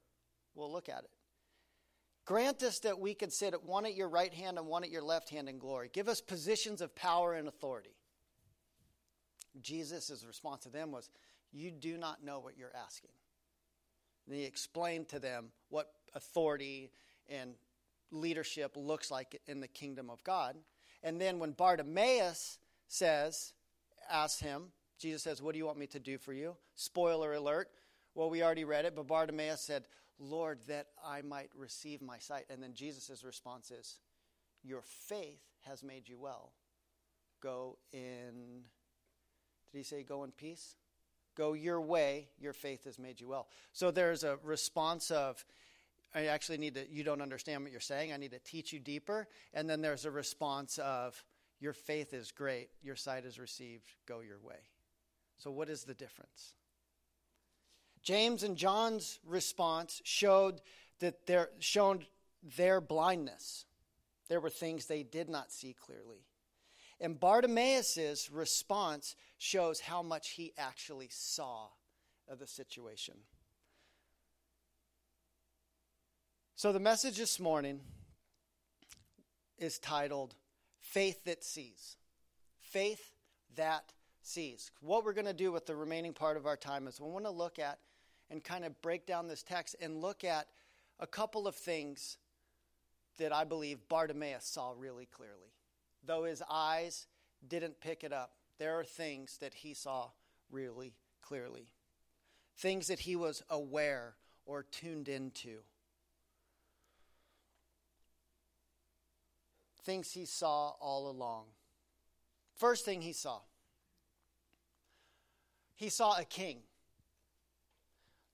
we'll 0.56 0.72
look 0.72 0.88
at 0.88 1.04
it. 1.04 1.10
Grant 2.24 2.62
us 2.62 2.78
that 2.80 2.98
we 2.98 3.14
could 3.14 3.32
sit 3.32 3.54
at 3.54 3.64
one 3.64 3.86
at 3.86 3.94
your 3.94 4.08
right 4.08 4.32
hand 4.32 4.58
and 4.58 4.66
one 4.66 4.84
at 4.84 4.90
your 4.90 5.02
left 5.02 5.30
hand 5.30 5.48
in 5.48 5.58
glory. 5.58 5.90
Give 5.92 6.08
us 6.08 6.20
positions 6.20 6.80
of 6.80 6.94
power 6.94 7.34
and 7.34 7.48
authority. 7.48 7.96
Jesus' 9.60 10.24
response 10.26 10.62
to 10.64 10.68
them 10.68 10.92
was, 10.92 11.10
You 11.52 11.70
do 11.70 11.96
not 11.96 12.22
know 12.24 12.38
what 12.38 12.56
you're 12.56 12.74
asking. 12.74 13.10
And 14.26 14.36
he 14.36 14.44
explained 14.44 15.08
to 15.08 15.18
them 15.18 15.46
what 15.70 15.92
authority 16.14 16.92
and 17.28 17.54
leadership 18.12 18.72
looks 18.76 19.10
like 19.10 19.40
in 19.46 19.60
the 19.60 19.68
kingdom 19.68 20.10
of 20.10 20.22
God. 20.22 20.56
And 21.02 21.20
then 21.20 21.38
when 21.38 21.52
Bartimaeus 21.52 22.58
says, 22.86 23.54
asks 24.10 24.40
him, 24.40 24.72
Jesus 24.98 25.22
says, 25.22 25.40
What 25.40 25.52
do 25.52 25.58
you 25.58 25.66
want 25.66 25.78
me 25.78 25.86
to 25.88 25.98
do 25.98 26.18
for 26.18 26.32
you? 26.32 26.56
Spoiler 26.74 27.34
alert. 27.34 27.68
Well, 28.14 28.28
we 28.28 28.42
already 28.42 28.64
read 28.64 28.84
it, 28.84 28.94
but 28.94 29.06
Bartimaeus 29.06 29.60
said, 29.60 29.84
Lord, 30.20 30.60
that 30.68 30.88
I 31.04 31.22
might 31.22 31.50
receive 31.56 32.02
my 32.02 32.18
sight. 32.18 32.44
And 32.50 32.62
then 32.62 32.74
Jesus' 32.74 33.24
response 33.24 33.70
is, 33.70 33.98
Your 34.62 34.82
faith 34.82 35.42
has 35.62 35.82
made 35.82 36.08
you 36.08 36.18
well. 36.18 36.52
Go 37.42 37.78
in, 37.92 38.64
did 39.72 39.78
he 39.78 39.82
say 39.82 40.02
go 40.02 40.24
in 40.24 40.30
peace? 40.30 40.76
Go 41.36 41.54
your 41.54 41.80
way, 41.80 42.28
your 42.38 42.52
faith 42.52 42.84
has 42.84 42.98
made 42.98 43.20
you 43.20 43.28
well. 43.28 43.48
So 43.72 43.90
there's 43.90 44.24
a 44.24 44.38
response 44.42 45.10
of, 45.10 45.42
I 46.14 46.26
actually 46.26 46.58
need 46.58 46.74
to, 46.74 46.90
you 46.90 47.02
don't 47.02 47.22
understand 47.22 47.62
what 47.62 47.72
you're 47.72 47.80
saying. 47.80 48.12
I 48.12 48.18
need 48.18 48.32
to 48.32 48.40
teach 48.40 48.72
you 48.72 48.78
deeper. 48.78 49.26
And 49.54 49.70
then 49.70 49.80
there's 49.80 50.04
a 50.04 50.10
response 50.10 50.78
of, 50.78 51.22
your 51.60 51.72
faith 51.74 52.14
is 52.14 52.32
great, 52.32 52.70
your 52.82 52.96
sight 52.96 53.26
is 53.26 53.38
received, 53.38 53.92
go 54.06 54.20
your 54.20 54.40
way. 54.42 54.56
So, 55.36 55.50
what 55.50 55.68
is 55.68 55.84
the 55.84 55.94
difference? 55.94 56.54
James 58.02 58.42
and 58.42 58.56
John's 58.56 59.18
response 59.26 60.00
showed 60.04 60.60
that 61.00 61.26
they 61.26 61.44
showed 61.58 62.06
their 62.56 62.80
blindness. 62.80 63.66
There 64.28 64.40
were 64.40 64.50
things 64.50 64.86
they 64.86 65.02
did 65.02 65.28
not 65.28 65.52
see 65.52 65.74
clearly. 65.74 66.24
And 67.00 67.18
Bartimaeus' 67.18 68.30
response 68.30 69.16
shows 69.38 69.80
how 69.80 70.02
much 70.02 70.30
he 70.30 70.52
actually 70.58 71.08
saw 71.10 71.68
of 72.28 72.38
the 72.38 72.46
situation. 72.46 73.14
So 76.56 76.72
the 76.72 76.80
message 76.80 77.16
this 77.16 77.40
morning 77.40 77.80
is 79.58 79.78
titled 79.78 80.34
Faith 80.78 81.24
That 81.24 81.42
Sees. 81.42 81.96
Faith 82.58 83.14
That 83.56 83.94
Sees. 84.22 84.70
What 84.80 85.04
we're 85.04 85.14
going 85.14 85.26
to 85.26 85.32
do 85.32 85.52
with 85.52 85.66
the 85.66 85.74
remaining 85.74 86.12
part 86.12 86.36
of 86.36 86.46
our 86.46 86.56
time 86.56 86.86
is 86.86 87.00
we 87.00 87.08
want 87.08 87.24
to 87.24 87.30
look 87.30 87.58
at 87.58 87.78
and 88.30 88.42
kind 88.42 88.64
of 88.64 88.80
break 88.82 89.06
down 89.06 89.28
this 89.28 89.42
text 89.42 89.76
and 89.80 90.00
look 90.00 90.24
at 90.24 90.46
a 90.98 91.06
couple 91.06 91.46
of 91.46 91.54
things 91.54 92.18
that 93.18 93.32
I 93.32 93.44
believe 93.44 93.88
Bartimaeus 93.88 94.44
saw 94.44 94.72
really 94.76 95.06
clearly. 95.06 95.52
Though 96.04 96.24
his 96.24 96.42
eyes 96.48 97.06
didn't 97.46 97.80
pick 97.80 98.04
it 98.04 98.12
up, 98.12 98.32
there 98.58 98.78
are 98.78 98.84
things 98.84 99.38
that 99.38 99.54
he 99.54 99.74
saw 99.74 100.10
really 100.50 100.94
clearly. 101.22 101.72
Things 102.56 102.86
that 102.88 103.00
he 103.00 103.16
was 103.16 103.42
aware 103.50 104.14
or 104.46 104.62
tuned 104.62 105.08
into. 105.08 105.58
Things 109.82 110.12
he 110.12 110.24
saw 110.24 110.74
all 110.80 111.10
along. 111.10 111.46
First 112.54 112.84
thing 112.84 113.02
he 113.02 113.12
saw 113.12 113.40
he 115.80 115.88
saw 115.88 116.18
a 116.18 116.24
king. 116.24 116.58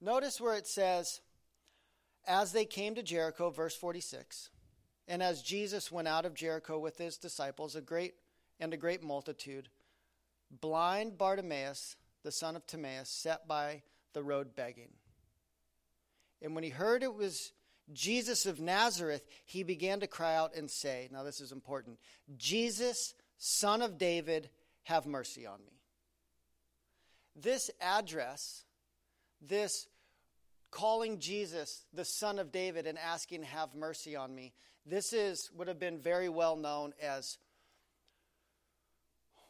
Notice 0.00 0.40
where 0.40 0.56
it 0.56 0.66
says, 0.66 1.20
as 2.26 2.52
they 2.52 2.64
came 2.64 2.94
to 2.94 3.02
Jericho, 3.02 3.50
verse 3.50 3.74
46, 3.76 4.50
and 5.08 5.22
as 5.22 5.42
Jesus 5.42 5.92
went 5.92 6.08
out 6.08 6.26
of 6.26 6.34
Jericho 6.34 6.78
with 6.78 6.98
his 6.98 7.16
disciples, 7.16 7.76
a 7.76 7.80
great 7.80 8.14
and 8.58 8.74
a 8.74 8.78
great 8.78 9.02
multitude, 9.02 9.68
blind 10.50 11.16
Bartimaeus, 11.16 11.96
the 12.22 12.32
son 12.32 12.56
of 12.56 12.66
Timaeus, 12.66 13.08
sat 13.08 13.46
by 13.46 13.82
the 14.12 14.22
road 14.22 14.54
begging. 14.54 14.90
And 16.42 16.54
when 16.54 16.64
he 16.64 16.70
heard 16.70 17.02
it 17.02 17.14
was 17.14 17.52
Jesus 17.92 18.46
of 18.46 18.60
Nazareth, 18.60 19.26
he 19.44 19.62
began 19.62 20.00
to 20.00 20.06
cry 20.06 20.34
out 20.34 20.54
and 20.54 20.70
say, 20.70 21.08
Now 21.12 21.22
this 21.22 21.40
is 21.40 21.52
important 21.52 21.98
Jesus, 22.36 23.14
son 23.38 23.82
of 23.82 23.98
David, 23.98 24.50
have 24.84 25.06
mercy 25.06 25.46
on 25.46 25.58
me. 25.64 25.80
This 27.34 27.70
address, 27.80 28.64
this 29.48 29.86
calling 30.70 31.18
Jesus 31.18 31.84
the 31.92 32.04
son 32.04 32.38
of 32.38 32.52
David 32.52 32.86
and 32.86 32.98
asking, 32.98 33.44
Have 33.44 33.74
mercy 33.74 34.16
on 34.16 34.34
me, 34.34 34.52
this 34.84 35.12
is 35.12 35.50
would 35.56 35.68
have 35.68 35.78
been 35.78 35.98
very 35.98 36.28
well 36.28 36.56
known 36.56 36.92
as 37.02 37.38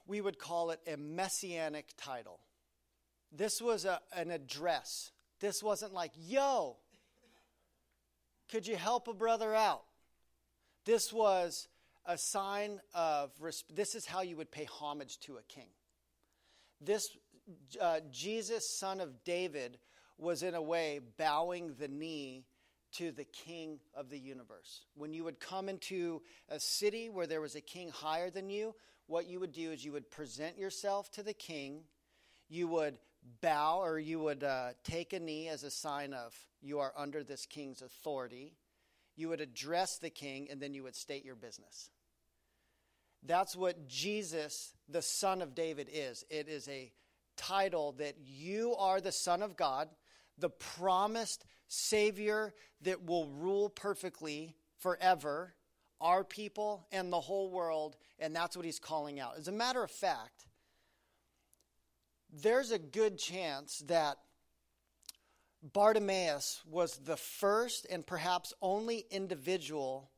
we 0.07 0.21
would 0.21 0.39
call 0.39 0.71
it 0.71 0.81
a 0.87 0.97
messianic 0.97 1.93
title. 1.97 2.41
This 3.33 3.61
was 3.61 3.85
a, 3.85 4.01
an 4.15 4.31
address. 4.31 5.11
This 5.41 5.63
wasn't 5.63 5.93
like, 5.93 6.13
yo, 6.17 6.77
could 8.51 8.67
you 8.67 8.77
help 8.77 9.09
a 9.09 9.15
brother 9.15 9.55
out? 9.55 9.83
This 10.85 11.13
was 11.13 11.69
a 12.07 12.17
sign 12.17 12.81
of, 12.95 13.33
this 13.75 13.95
is 13.95 14.07
how 14.07 14.23
you 14.23 14.37
would 14.37 14.53
pay 14.53 14.65
homage 14.65 15.19
to 15.21 15.37
a 15.37 15.43
king. 15.43 15.69
This 16.81 17.09
uh, 17.81 18.01
Jesus, 18.11 18.79
son 18.79 19.01
of 19.01 19.25
David, 19.25 19.79
was 20.19 20.43
in 20.43 20.55
a 20.55 20.63
way 20.63 21.01
bowing 21.19 21.75
the 21.79 21.89
knee 21.89 22.45
to 22.93 23.13
the 23.13 23.25
king 23.25 23.79
of 23.95 24.09
the 24.09 24.19
universe. 24.19 24.87
When 24.95 25.13
you 25.13 25.25
would 25.25 25.41
come 25.41 25.69
into 25.69 26.23
a 26.49 26.59
city 26.59 27.11
where 27.11 27.27
there 27.27 27.41
was 27.41 27.55
a 27.55 27.61
king 27.61 27.91
higher 27.91 28.31
than 28.31 28.49
you, 28.49 28.75
what 29.07 29.27
you 29.27 29.41
would 29.41 29.53
do 29.53 29.73
is 29.73 29.85
you 29.85 29.93
would 29.93 30.11
present 30.11 30.59
yourself 30.59 31.11
to 31.13 31.23
the 31.23 31.35
king, 31.35 31.83
you 32.49 32.69
would 32.69 32.99
bow 33.41 33.81
or 33.83 33.99
you 33.99 34.21
would 34.21 34.45
uh, 34.45 34.71
take 34.85 35.13
a 35.13 35.21
knee 35.21 35.49
as 35.49 35.63
a 35.63 35.71
sign 35.71 36.13
of 36.13 36.35
you 36.63 36.81
are 36.81 36.93
under 36.97 37.23
this 37.23 37.47
king's 37.47 37.83
authority. 37.83 38.55
You 39.17 39.29
would 39.29 39.41
address 39.41 39.99
the 39.99 40.11
king, 40.11 40.49
and 40.51 40.61
then 40.61 40.75
you 40.75 40.83
would 40.83 40.97
state 40.97 41.25
your 41.25 41.37
business. 41.37 41.91
That's 43.23 43.57
what 43.57 43.89
Jesus, 43.89 44.75
the 44.89 45.03
Son 45.03 45.43
of 45.43 45.55
David, 45.55 45.89
is. 45.93 46.25
It 46.29 46.49
is 46.49 46.69
a 46.69 46.93
title 47.37 47.93
that 47.99 48.17
you 48.25 48.75
are 48.77 49.01
the 49.01 49.13
Son 49.13 49.43
of 49.43 49.57
God, 49.57 49.89
the 50.39 50.51
promised 50.51 51.45
Savior 51.69 52.55
that 52.83 53.05
will 53.05 53.27
rule 53.27 53.69
perfectly 53.69 54.55
forever, 54.79 55.55
our 56.01 56.25
people 56.25 56.87
and 56.93 57.13
the 57.13 57.21
whole 57.21 57.51
world, 57.51 57.97
and 58.19 58.35
that's 58.35 58.57
what 58.57 58.65
he's 58.65 58.79
calling 58.79 59.19
out. 59.19 59.37
As 59.39 59.49
a 59.49 59.53
matter 59.53 59.83
of 59.83 59.91
fact, 59.91 60.47
there's 62.33 62.71
a 62.71 62.79
good 62.79 63.19
chance 63.19 63.83
that 63.87 64.19
Bartimaeus 65.63 66.63
was 66.71 66.99
the 66.99 67.17
first 67.17 67.87
and 67.91 68.07
perhaps 68.07 68.53
only 68.61 69.07
individual 69.11 70.11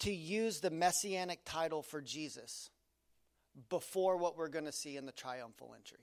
to 0.00 0.12
use 0.12 0.60
the 0.60 0.70
messianic 0.70 1.40
title 1.44 1.82
for 1.82 2.00
Jesus 2.00 2.70
before 3.68 4.16
what 4.16 4.36
we're 4.36 4.48
going 4.48 4.64
to 4.64 4.72
see 4.72 4.96
in 4.96 5.06
the 5.06 5.12
triumphal 5.12 5.74
entry. 5.76 5.98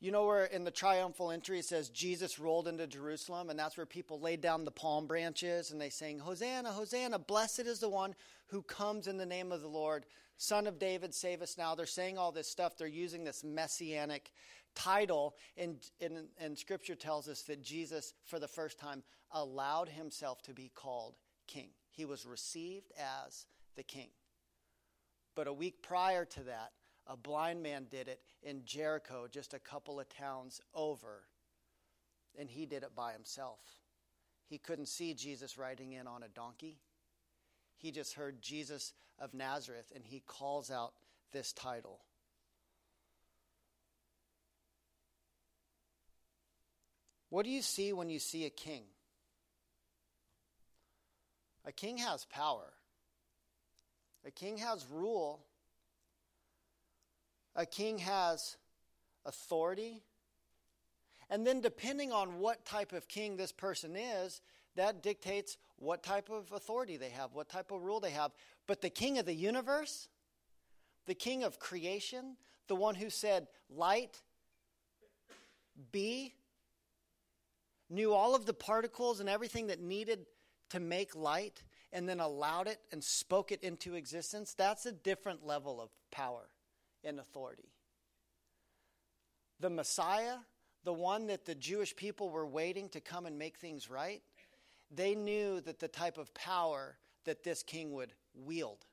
You 0.00 0.10
know 0.10 0.24
where 0.24 0.46
in 0.46 0.64
the 0.64 0.70
triumphal 0.70 1.30
entry 1.30 1.58
it 1.58 1.66
says 1.66 1.90
Jesus 1.90 2.38
rolled 2.38 2.66
into 2.66 2.86
Jerusalem, 2.86 3.50
and 3.50 3.58
that's 3.58 3.76
where 3.76 3.84
people 3.84 4.18
laid 4.18 4.40
down 4.40 4.64
the 4.64 4.70
palm 4.70 5.06
branches 5.06 5.70
and 5.70 5.80
they 5.80 5.90
sang, 5.90 6.18
Hosanna, 6.18 6.72
Hosanna, 6.72 7.18
blessed 7.18 7.60
is 7.60 7.80
the 7.80 7.88
one 7.88 8.14
who 8.46 8.62
comes 8.62 9.06
in 9.06 9.18
the 9.18 9.26
name 9.26 9.52
of 9.52 9.60
the 9.60 9.68
Lord, 9.68 10.06
Son 10.38 10.66
of 10.66 10.78
David, 10.78 11.14
save 11.14 11.42
us 11.42 11.58
now. 11.58 11.74
They're 11.74 11.84
saying 11.84 12.16
all 12.16 12.32
this 12.32 12.48
stuff. 12.48 12.78
They're 12.78 12.88
using 12.88 13.24
this 13.24 13.44
messianic 13.44 14.32
title, 14.74 15.34
and, 15.58 15.76
and, 16.00 16.28
and 16.38 16.58
Scripture 16.58 16.94
tells 16.94 17.28
us 17.28 17.42
that 17.42 17.62
Jesus, 17.62 18.14
for 18.24 18.38
the 18.38 18.48
first 18.48 18.78
time, 18.78 19.02
allowed 19.32 19.90
himself 19.90 20.40
to 20.42 20.54
be 20.54 20.72
called 20.74 21.16
king. 21.46 21.68
He 21.90 22.06
was 22.06 22.24
received 22.24 22.90
as 23.26 23.44
the 23.76 23.82
king. 23.82 24.08
But 25.34 25.46
a 25.46 25.52
week 25.52 25.82
prior 25.82 26.24
to 26.24 26.42
that, 26.44 26.70
a 27.10 27.16
blind 27.16 27.60
man 27.60 27.86
did 27.90 28.06
it 28.06 28.20
in 28.40 28.64
Jericho, 28.64 29.26
just 29.28 29.52
a 29.52 29.58
couple 29.58 29.98
of 29.98 30.08
towns 30.08 30.60
over, 30.72 31.24
and 32.38 32.48
he 32.48 32.66
did 32.66 32.84
it 32.84 32.94
by 32.94 33.12
himself. 33.12 33.58
He 34.46 34.58
couldn't 34.58 34.86
see 34.86 35.12
Jesus 35.14 35.58
riding 35.58 35.92
in 35.92 36.06
on 36.06 36.22
a 36.22 36.28
donkey. 36.28 36.78
He 37.78 37.90
just 37.90 38.14
heard 38.14 38.40
Jesus 38.40 38.92
of 39.18 39.34
Nazareth, 39.34 39.90
and 39.92 40.04
he 40.04 40.22
calls 40.24 40.70
out 40.70 40.92
this 41.32 41.52
title. 41.52 41.98
What 47.28 47.44
do 47.44 47.50
you 47.50 47.62
see 47.62 47.92
when 47.92 48.08
you 48.08 48.20
see 48.20 48.44
a 48.44 48.50
king? 48.50 48.84
A 51.64 51.72
king 51.72 51.98
has 51.98 52.24
power. 52.26 52.72
A 54.24 54.30
king 54.30 54.58
has 54.58 54.86
rule 54.92 55.40
a 57.54 57.66
king 57.66 57.98
has 57.98 58.56
authority. 59.24 60.02
And 61.28 61.46
then, 61.46 61.60
depending 61.60 62.12
on 62.12 62.38
what 62.38 62.64
type 62.64 62.92
of 62.92 63.08
king 63.08 63.36
this 63.36 63.52
person 63.52 63.96
is, 63.96 64.40
that 64.76 65.02
dictates 65.02 65.56
what 65.76 66.02
type 66.02 66.30
of 66.30 66.52
authority 66.52 66.96
they 66.96 67.10
have, 67.10 67.32
what 67.32 67.48
type 67.48 67.70
of 67.70 67.82
rule 67.82 68.00
they 68.00 68.10
have. 68.10 68.32
But 68.66 68.80
the 68.80 68.90
king 68.90 69.18
of 69.18 69.26
the 69.26 69.34
universe, 69.34 70.08
the 71.06 71.14
king 71.14 71.44
of 71.44 71.58
creation, 71.58 72.36
the 72.68 72.76
one 72.76 72.94
who 72.94 73.10
said, 73.10 73.48
Light, 73.68 74.20
be, 75.92 76.34
knew 77.88 78.12
all 78.12 78.34
of 78.34 78.46
the 78.46 78.54
particles 78.54 79.20
and 79.20 79.28
everything 79.28 79.68
that 79.68 79.80
needed 79.80 80.26
to 80.70 80.80
make 80.80 81.16
light 81.16 81.62
and 81.92 82.08
then 82.08 82.20
allowed 82.20 82.68
it 82.68 82.78
and 82.92 83.02
spoke 83.02 83.50
it 83.50 83.62
into 83.62 83.94
existence, 83.94 84.54
that's 84.54 84.86
a 84.86 84.92
different 84.92 85.44
level 85.44 85.80
of 85.80 85.90
power 86.12 86.48
and 87.04 87.18
authority. 87.18 87.72
The 89.60 89.70
Messiah, 89.70 90.36
the 90.84 90.92
one 90.92 91.26
that 91.26 91.44
the 91.44 91.54
Jewish 91.54 91.94
people 91.94 92.30
were 92.30 92.46
waiting 92.46 92.88
to 92.90 93.00
come 93.00 93.26
and 93.26 93.38
make 93.38 93.58
things 93.58 93.90
right, 93.90 94.22
they 94.90 95.14
knew 95.14 95.60
that 95.60 95.78
the 95.78 95.88
type 95.88 96.18
of 96.18 96.32
power 96.34 96.96
that 97.24 97.44
this 97.44 97.62
king 97.62 97.92
would 97.92 98.12
wield, 98.34 98.86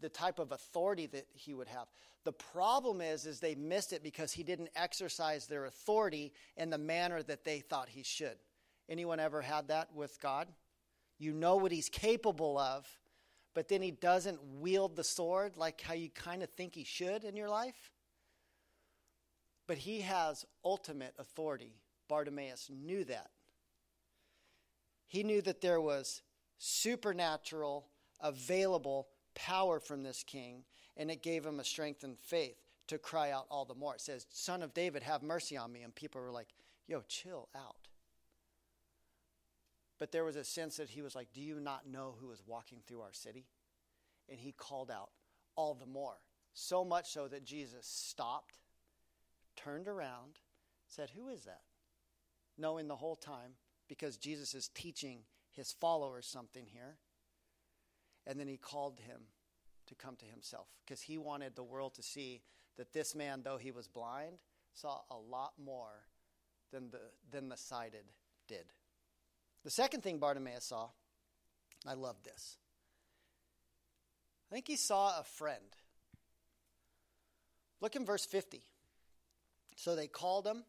the 0.00 0.08
type 0.08 0.38
of 0.38 0.52
authority 0.52 1.06
that 1.06 1.26
he 1.32 1.54
would 1.54 1.68
have. 1.68 1.86
The 2.24 2.32
problem 2.32 3.00
is 3.00 3.24
is 3.24 3.38
they 3.38 3.54
missed 3.54 3.92
it 3.92 4.02
because 4.02 4.32
he 4.32 4.42
didn't 4.42 4.70
exercise 4.74 5.46
their 5.46 5.66
authority 5.66 6.32
in 6.56 6.70
the 6.70 6.78
manner 6.78 7.22
that 7.22 7.44
they 7.44 7.60
thought 7.60 7.88
he 7.88 8.02
should. 8.02 8.36
Anyone 8.88 9.20
ever 9.20 9.40
had 9.40 9.68
that 9.68 9.94
with 9.94 10.20
God? 10.20 10.48
You 11.18 11.32
know 11.32 11.56
what 11.56 11.72
he's 11.72 11.88
capable 11.88 12.58
of, 12.58 12.86
but 13.56 13.68
then 13.68 13.80
he 13.80 13.90
doesn't 13.90 14.38
wield 14.60 14.96
the 14.96 15.02
sword 15.02 15.56
like 15.56 15.80
how 15.80 15.94
you 15.94 16.10
kind 16.10 16.42
of 16.42 16.50
think 16.50 16.74
he 16.74 16.84
should 16.84 17.24
in 17.24 17.34
your 17.34 17.48
life? 17.48 17.90
But 19.66 19.78
he 19.78 20.02
has 20.02 20.44
ultimate 20.62 21.14
authority. 21.18 21.72
Bartimaeus 22.06 22.68
knew 22.70 23.02
that. 23.04 23.30
He 25.06 25.22
knew 25.22 25.40
that 25.40 25.62
there 25.62 25.80
was 25.80 26.20
supernatural, 26.58 27.86
available 28.20 29.08
power 29.34 29.80
from 29.80 30.02
this 30.02 30.22
king, 30.22 30.64
and 30.98 31.10
it 31.10 31.22
gave 31.22 31.46
him 31.46 31.58
a 31.58 31.64
strength 31.64 32.04
and 32.04 32.18
faith 32.18 32.58
to 32.88 32.98
cry 32.98 33.30
out 33.30 33.46
all 33.50 33.64
the 33.64 33.74
more. 33.74 33.94
It 33.94 34.02
says, 34.02 34.26
Son 34.28 34.62
of 34.62 34.74
David, 34.74 35.02
have 35.02 35.22
mercy 35.22 35.56
on 35.56 35.72
me. 35.72 35.80
And 35.80 35.94
people 35.94 36.20
were 36.20 36.30
like, 36.30 36.48
Yo, 36.86 37.02
chill 37.08 37.48
out. 37.56 37.88
But 39.98 40.12
there 40.12 40.24
was 40.24 40.36
a 40.36 40.44
sense 40.44 40.76
that 40.76 40.90
he 40.90 41.02
was 41.02 41.14
like, 41.14 41.28
Do 41.32 41.40
you 41.40 41.60
not 41.60 41.88
know 41.88 42.14
who 42.20 42.30
is 42.30 42.42
walking 42.46 42.78
through 42.86 43.00
our 43.00 43.12
city? 43.12 43.46
And 44.28 44.38
he 44.38 44.52
called 44.52 44.90
out 44.90 45.10
all 45.54 45.74
the 45.74 45.86
more. 45.86 46.16
So 46.52 46.84
much 46.84 47.10
so 47.10 47.28
that 47.28 47.44
Jesus 47.44 47.86
stopped, 47.86 48.58
turned 49.56 49.88
around, 49.88 50.38
said, 50.88 51.10
Who 51.10 51.28
is 51.28 51.44
that? 51.44 51.62
Knowing 52.58 52.88
the 52.88 52.96
whole 52.96 53.16
time, 53.16 53.52
because 53.88 54.16
Jesus 54.16 54.54
is 54.54 54.68
teaching 54.68 55.20
his 55.52 55.72
followers 55.72 56.26
something 56.26 56.66
here. 56.66 56.98
And 58.26 58.38
then 58.38 58.48
he 58.48 58.56
called 58.56 59.00
him 59.00 59.20
to 59.86 59.94
come 59.94 60.16
to 60.16 60.26
himself 60.26 60.66
because 60.84 61.02
he 61.02 61.16
wanted 61.16 61.54
the 61.54 61.62
world 61.62 61.94
to 61.94 62.02
see 62.02 62.42
that 62.76 62.92
this 62.92 63.14
man, 63.14 63.42
though 63.44 63.56
he 63.56 63.70
was 63.70 63.88
blind, 63.88 64.38
saw 64.72 65.00
a 65.10 65.16
lot 65.16 65.52
more 65.62 66.08
than 66.72 66.90
the, 66.90 67.00
than 67.30 67.48
the 67.48 67.56
sighted 67.56 68.04
did. 68.48 68.66
The 69.66 69.72
second 69.72 70.04
thing 70.04 70.18
Bartimaeus 70.18 70.66
saw, 70.66 70.90
I 71.84 71.94
love 71.94 72.22
this. 72.22 72.56
I 74.48 74.54
think 74.54 74.68
he 74.68 74.76
saw 74.76 75.18
a 75.18 75.24
friend. 75.24 75.74
Look 77.80 77.96
in 77.96 78.06
verse 78.06 78.24
50. 78.24 78.62
So 79.74 79.96
they 79.96 80.06
called 80.06 80.46
him. 80.46 80.62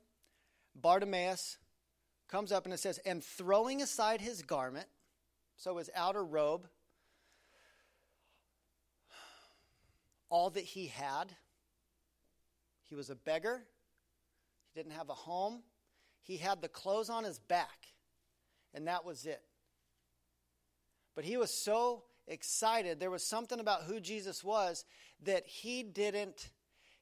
Bartimaeus 0.73 1.60
comes 2.27 2.51
up 2.51 2.65
and 2.65 2.73
it 2.73 2.79
says, 2.79 2.97
and 3.05 3.23
throwing 3.23 3.83
aside 3.83 4.19
his 4.19 4.41
garment, 4.41 4.88
so 5.57 5.77
his 5.77 5.91
outer 5.95 6.23
robe, 6.23 6.67
all 10.27 10.49
that 10.49 10.63
he 10.63 10.88
had, 10.88 11.36
he 12.89 12.95
was 12.95 13.12
a 13.12 13.15
beggar, 13.15 13.62
he 14.73 14.79
didn't 14.79 14.93
have 14.93 15.10
a 15.10 15.13
home, 15.13 15.62
he 16.23 16.38
had 16.38 16.63
the 16.63 16.67
clothes 16.67 17.12
on 17.12 17.23
his 17.23 17.38
back, 17.38 17.89
and 18.73 18.88
that 18.88 19.06
was 19.06 19.25
it. 19.25 19.41
But 21.15 21.25
he 21.25 21.38
was 21.38 21.63
so 21.63 22.03
excited. 22.27 22.99
There 22.99 23.12
was 23.12 23.27
something 23.27 23.60
about 23.60 23.84
who 23.84 23.99
Jesus 23.99 24.43
was 24.43 24.86
that 25.23 25.47
he 25.47 25.84
didn't, 25.84 26.49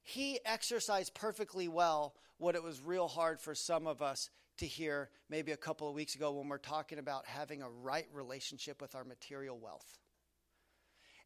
he 0.04 0.40
exercised 0.46 1.14
perfectly 1.14 1.68
well 1.68 2.16
what 2.38 2.56
it 2.56 2.64
was 2.64 2.82
real 2.82 3.08
hard 3.08 3.40
for 3.42 3.56
some 3.56 3.88
of 3.88 4.02
us 4.02 4.30
to 4.58 4.66
hear 4.66 5.10
maybe 5.30 5.52
a 5.52 5.58
couple 5.58 5.88
of 5.88 5.96
weeks 5.96 6.16
ago 6.16 6.32
when 6.32 6.48
we're 6.48 6.58
talking 6.58 7.00
about 7.00 7.26
having 7.26 7.62
a 7.62 7.70
right 7.70 8.08
relationship 8.14 8.82
with 8.82 8.96
our 8.96 9.04
material 9.04 9.58
wealth. 9.58 9.98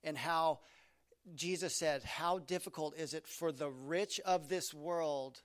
And 0.03 0.17
how 0.17 0.59
Jesus 1.35 1.77
said, 1.77 2.03
How 2.03 2.39
difficult 2.39 2.97
is 2.97 3.13
it 3.13 3.27
for 3.27 3.51
the 3.51 3.69
rich 3.69 4.19
of 4.25 4.49
this 4.49 4.73
world 4.73 5.41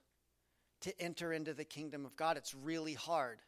to 0.83 0.99
enter 1.01 1.33
into 1.33 1.53
the 1.53 1.65
kingdom 1.65 2.07
of 2.07 2.17
God? 2.17 2.37
It's 2.37 2.55
really 2.55 2.95
hard 2.95 3.39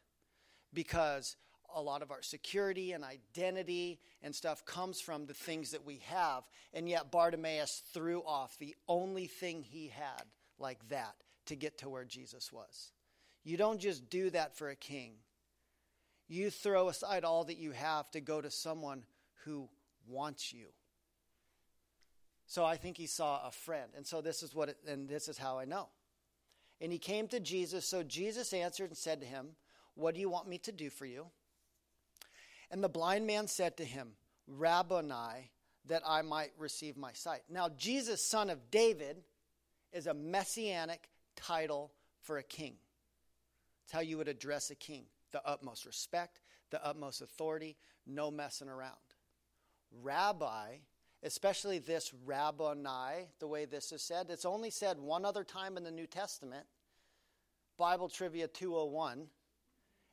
because 0.77 1.37
a 1.75 1.81
lot 1.81 2.03
of 2.03 2.11
our 2.11 2.21
security 2.21 2.91
and 2.91 3.03
identity 3.03 3.99
and 4.21 4.33
stuff 4.33 4.63
comes 4.63 5.01
from 5.01 5.25
the 5.25 5.33
things 5.33 5.71
that 5.71 5.83
we 5.83 6.03
have. 6.05 6.43
And 6.71 6.87
yet, 6.87 7.09
Bartimaeus 7.09 7.81
threw 7.95 8.21
off 8.21 8.59
the 8.59 8.75
only 8.87 9.25
thing 9.25 9.63
he 9.63 9.87
had 9.87 10.21
like 10.59 10.87
that 10.89 11.15
to 11.47 11.55
get 11.55 11.79
to 11.79 11.89
where 11.89 12.05
Jesus 12.05 12.53
was. 12.53 12.91
You 13.43 13.57
don't 13.57 13.79
just 13.79 14.07
do 14.11 14.29
that 14.29 14.55
for 14.55 14.69
a 14.69 14.75
king. 14.75 15.13
You 16.27 16.51
throw 16.51 16.89
aside 16.89 17.23
all 17.23 17.45
that 17.45 17.57
you 17.57 17.71
have 17.71 18.11
to 18.11 18.21
go 18.21 18.39
to 18.39 18.51
someone 18.51 19.03
who 19.45 19.69
wants 20.07 20.53
you. 20.53 20.67
So 22.45 22.65
I 22.65 22.77
think 22.77 22.97
he 22.97 23.07
saw 23.07 23.47
a 23.47 23.51
friend. 23.51 23.89
And 23.95 24.05
so 24.05 24.21
this 24.21 24.43
is 24.43 24.53
what 24.53 24.69
it, 24.69 24.77
and 24.87 25.09
this 25.09 25.27
is 25.27 25.39
how 25.39 25.57
I 25.57 25.65
know. 25.65 25.87
And 26.79 26.91
he 26.91 26.99
came 26.99 27.27
to 27.29 27.39
Jesus, 27.39 27.87
so 27.87 28.03
Jesus 28.03 28.53
answered 28.53 28.91
and 28.91 28.97
said 28.97 29.21
to 29.21 29.25
him, 29.27 29.55
"What 29.97 30.13
do 30.13 30.21
you 30.21 30.29
want 30.29 30.47
me 30.47 30.57
to 30.59 30.71
do 30.71 30.89
for 30.89 31.05
you?" 31.05 31.31
And 32.69 32.83
the 32.83 32.89
blind 32.89 33.25
man 33.27 33.47
said 33.47 33.77
to 33.77 33.85
him, 33.85 34.17
"Rabboni, 34.45 35.51
that 35.85 36.03
I 36.05 36.21
might 36.21 36.57
receive 36.57 36.97
my 36.97 37.13
sight." 37.13 37.49
Now 37.49 37.69
Jesus, 37.69 38.25
son 38.25 38.49
of 38.49 38.69
David, 38.69 39.23
is 39.91 40.07
a 40.07 40.13
messianic 40.13 41.09
title 41.35 41.93
for 42.21 42.37
a 42.37 42.43
king. 42.43 42.79
It's 43.83 43.91
how 43.91 44.01
you 44.01 44.17
would 44.17 44.27
address 44.27 44.69
a 44.69 44.75
king 44.75 45.09
the 45.31 45.45
utmost 45.45 45.85
respect, 45.85 46.39
the 46.69 46.83
utmost 46.83 47.21
authority, 47.21 47.77
no 48.05 48.31
messing 48.31 48.69
around. 48.69 48.95
Rabbi, 49.91 50.77
especially 51.23 51.79
this 51.79 52.13
rabboni, 52.13 53.29
the 53.39 53.47
way 53.47 53.65
this 53.65 53.91
is 53.91 54.01
said, 54.01 54.29
it's 54.29 54.45
only 54.45 54.69
said 54.69 54.99
one 54.99 55.25
other 55.25 55.43
time 55.43 55.77
in 55.77 55.83
the 55.83 55.91
New 55.91 56.07
Testament. 56.07 56.67
Bible 57.77 58.09
Trivia 58.09 58.47
201. 58.47 59.29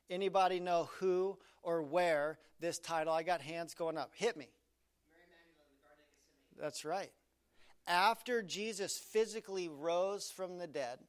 Anybody 0.09 0.59
know 0.59 0.89
who 0.99 1.37
or 1.63 1.81
where 1.81 2.37
this 2.59 2.79
title? 2.79 3.13
I 3.13 3.23
got 3.23 3.41
hands 3.41 3.73
going 3.73 3.97
up. 3.97 4.11
Hit 4.13 4.37
me. 4.37 4.49
That's 6.59 6.85
right. 6.85 7.11
After 7.87 8.41
Jesus 8.41 8.97
physically 8.97 9.67
rose 9.67 10.31
from 10.31 10.57
the 10.57 10.67
dead, 10.67 10.99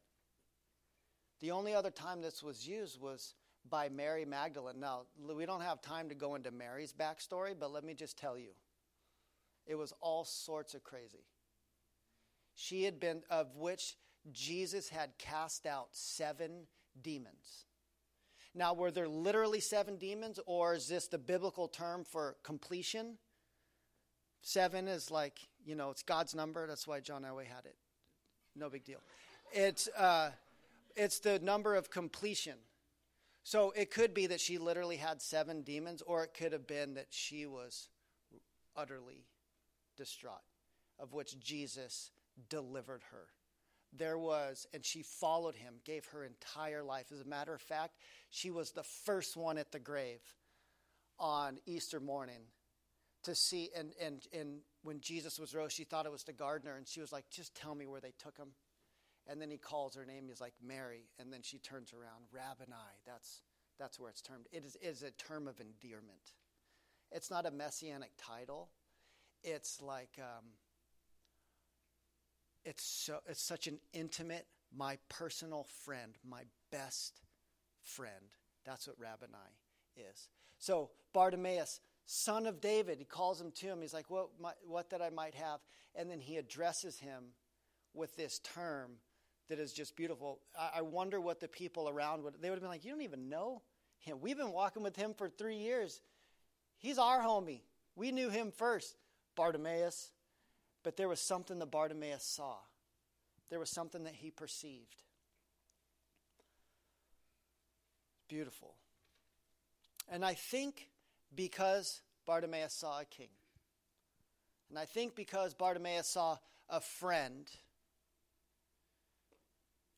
the 1.40 1.50
only 1.50 1.74
other 1.74 1.90
time 1.90 2.20
this 2.20 2.42
was 2.42 2.66
used 2.66 3.00
was 3.00 3.34
by 3.68 3.88
Mary 3.88 4.24
Magdalene. 4.24 4.80
Now, 4.80 5.02
we 5.18 5.46
don't 5.46 5.60
have 5.60 5.82
time 5.82 6.08
to 6.08 6.14
go 6.14 6.34
into 6.34 6.50
Mary's 6.50 6.92
backstory, 6.92 7.54
but 7.58 7.72
let 7.72 7.84
me 7.84 7.94
just 7.94 8.18
tell 8.18 8.38
you 8.38 8.50
it 9.66 9.74
was 9.74 9.92
all 10.00 10.24
sorts 10.24 10.74
of 10.74 10.84
crazy. 10.84 11.24
She 12.54 12.84
had 12.84 12.98
been, 12.98 13.22
of 13.28 13.56
which 13.56 13.96
Jesus 14.32 14.88
had 14.88 15.18
cast 15.18 15.66
out 15.66 15.88
seven 15.92 16.66
demons. 17.02 17.65
Now, 18.56 18.72
were 18.72 18.90
there 18.90 19.06
literally 19.06 19.60
seven 19.60 19.96
demons, 19.96 20.40
or 20.46 20.72
is 20.72 20.88
this 20.88 21.08
the 21.08 21.18
biblical 21.18 21.68
term 21.68 22.04
for 22.04 22.36
completion? 22.42 23.18
Seven 24.40 24.88
is 24.88 25.10
like, 25.10 25.38
you 25.66 25.74
know, 25.74 25.90
it's 25.90 26.02
God's 26.02 26.34
number. 26.34 26.66
That's 26.66 26.86
why 26.86 27.00
John 27.00 27.22
Elway 27.22 27.44
had 27.44 27.66
it. 27.66 27.76
No 28.54 28.70
big 28.70 28.84
deal. 28.84 29.00
It's, 29.52 29.88
uh, 29.88 30.30
it's 30.96 31.18
the 31.18 31.38
number 31.40 31.74
of 31.74 31.90
completion. 31.90 32.54
So 33.44 33.72
it 33.76 33.90
could 33.90 34.14
be 34.14 34.26
that 34.28 34.40
she 34.40 34.56
literally 34.56 34.96
had 34.96 35.20
seven 35.20 35.60
demons, 35.60 36.00
or 36.00 36.24
it 36.24 36.32
could 36.32 36.52
have 36.52 36.66
been 36.66 36.94
that 36.94 37.08
she 37.10 37.44
was 37.44 37.90
utterly 38.74 39.26
distraught, 39.98 40.40
of 40.98 41.12
which 41.12 41.38
Jesus 41.38 42.10
delivered 42.48 43.02
her. 43.12 43.28
There 43.98 44.18
was, 44.18 44.66
and 44.74 44.84
she 44.84 45.02
followed 45.02 45.54
him, 45.54 45.74
gave 45.84 46.04
her 46.06 46.24
entire 46.24 46.82
life. 46.82 47.06
As 47.12 47.20
a 47.20 47.24
matter 47.24 47.54
of 47.54 47.60
fact, 47.60 47.96
she 48.30 48.50
was 48.50 48.72
the 48.72 48.82
first 48.82 49.36
one 49.36 49.58
at 49.58 49.72
the 49.72 49.78
grave 49.78 50.20
on 51.18 51.58
Easter 51.66 52.00
morning 52.00 52.40
to 53.24 53.34
see. 53.34 53.70
And, 53.76 53.92
and, 54.00 54.22
and 54.32 54.58
when 54.82 55.00
Jesus 55.00 55.38
was 55.38 55.54
rose, 55.54 55.72
she 55.72 55.84
thought 55.84 56.06
it 56.06 56.12
was 56.12 56.24
the 56.24 56.32
gardener, 56.32 56.76
and 56.76 56.86
she 56.86 57.00
was 57.00 57.12
like, 57.12 57.24
Just 57.30 57.54
tell 57.54 57.74
me 57.74 57.86
where 57.86 58.00
they 58.00 58.12
took 58.18 58.36
him. 58.36 58.48
And 59.28 59.40
then 59.40 59.50
he 59.50 59.58
calls 59.58 59.96
her 59.96 60.06
name. 60.06 60.26
He's 60.28 60.40
like 60.40 60.54
Mary, 60.64 61.08
and 61.18 61.32
then 61.32 61.40
she 61.42 61.58
turns 61.58 61.92
around, 61.92 62.24
Rabboni. 62.32 62.76
That's 63.06 63.42
that's 63.78 64.00
where 64.00 64.10
it's 64.10 64.22
termed. 64.22 64.46
It 64.52 64.64
is, 64.64 64.76
it 64.76 64.86
is 64.86 65.02
a 65.02 65.10
term 65.10 65.48
of 65.48 65.60
endearment. 65.60 66.32
It's 67.12 67.30
not 67.30 67.46
a 67.46 67.50
messianic 67.50 68.10
title. 68.18 68.70
It's 69.44 69.80
like 69.82 70.18
um, 70.18 70.44
it's 72.66 72.84
so 72.84 73.20
it's 73.26 73.40
such 73.40 73.68
an 73.68 73.78
intimate, 73.94 74.46
my 74.76 74.98
personal 75.08 75.66
friend, 75.84 76.12
my 76.28 76.42
best 76.70 77.22
friend. 77.80 78.34
That's 78.66 78.86
what 78.86 78.96
Rabboni 78.98 79.32
is. 79.96 80.28
So, 80.58 80.90
Bartimaeus, 81.12 81.80
son 82.06 82.46
of 82.46 82.60
David, 82.60 82.98
he 82.98 83.04
calls 83.04 83.40
him 83.40 83.52
to 83.52 83.66
him. 83.66 83.80
He's 83.80 83.94
like, 83.94 84.10
What, 84.10 84.30
my, 84.40 84.52
what 84.66 84.90
that 84.90 85.00
I 85.00 85.10
might 85.10 85.34
have? 85.34 85.60
And 85.94 86.10
then 86.10 86.20
he 86.20 86.36
addresses 86.36 86.98
him 86.98 87.24
with 87.94 88.16
this 88.16 88.40
term 88.40 88.92
that 89.48 89.60
is 89.60 89.72
just 89.72 89.96
beautiful. 89.96 90.40
I, 90.58 90.78
I 90.78 90.82
wonder 90.82 91.20
what 91.20 91.40
the 91.40 91.48
people 91.48 91.88
around 91.88 92.24
would, 92.24 92.34
they 92.42 92.50
would 92.50 92.56
have 92.56 92.62
been 92.62 92.70
like, 92.70 92.84
You 92.84 92.90
don't 92.90 93.02
even 93.02 93.28
know 93.28 93.62
him. 93.98 94.18
We've 94.20 94.36
been 94.36 94.52
walking 94.52 94.82
with 94.82 94.96
him 94.96 95.14
for 95.14 95.28
three 95.28 95.56
years. 95.56 96.00
He's 96.78 96.98
our 96.98 97.20
homie. 97.20 97.62
We 97.94 98.10
knew 98.10 98.28
him 98.28 98.50
first, 98.50 98.96
Bartimaeus. 99.36 100.10
But 100.86 100.96
there 100.96 101.08
was 101.08 101.18
something 101.18 101.58
that 101.58 101.72
Bartimaeus 101.72 102.22
saw, 102.22 102.58
there 103.50 103.58
was 103.58 103.70
something 103.70 104.04
that 104.04 104.14
he 104.14 104.30
perceived. 104.30 105.02
Beautiful. 108.28 108.76
And 110.08 110.24
I 110.24 110.34
think 110.34 110.88
because 111.34 112.02
Bartimaeus 112.24 112.72
saw 112.72 113.00
a 113.00 113.04
king, 113.04 113.30
and 114.70 114.78
I 114.78 114.84
think 114.84 115.16
because 115.16 115.54
Bartimaeus 115.54 116.06
saw 116.06 116.38
a 116.70 116.80
friend, 116.80 117.50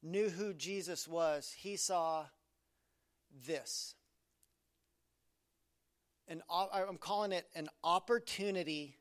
knew 0.02 0.30
who 0.30 0.54
Jesus 0.54 1.06
was, 1.06 1.54
he 1.54 1.76
saw 1.76 2.24
this. 3.46 3.94
An, 6.28 6.40
I'm 6.50 6.96
calling 6.96 7.32
it 7.32 7.46
an 7.54 7.68
opportunity 7.84 8.96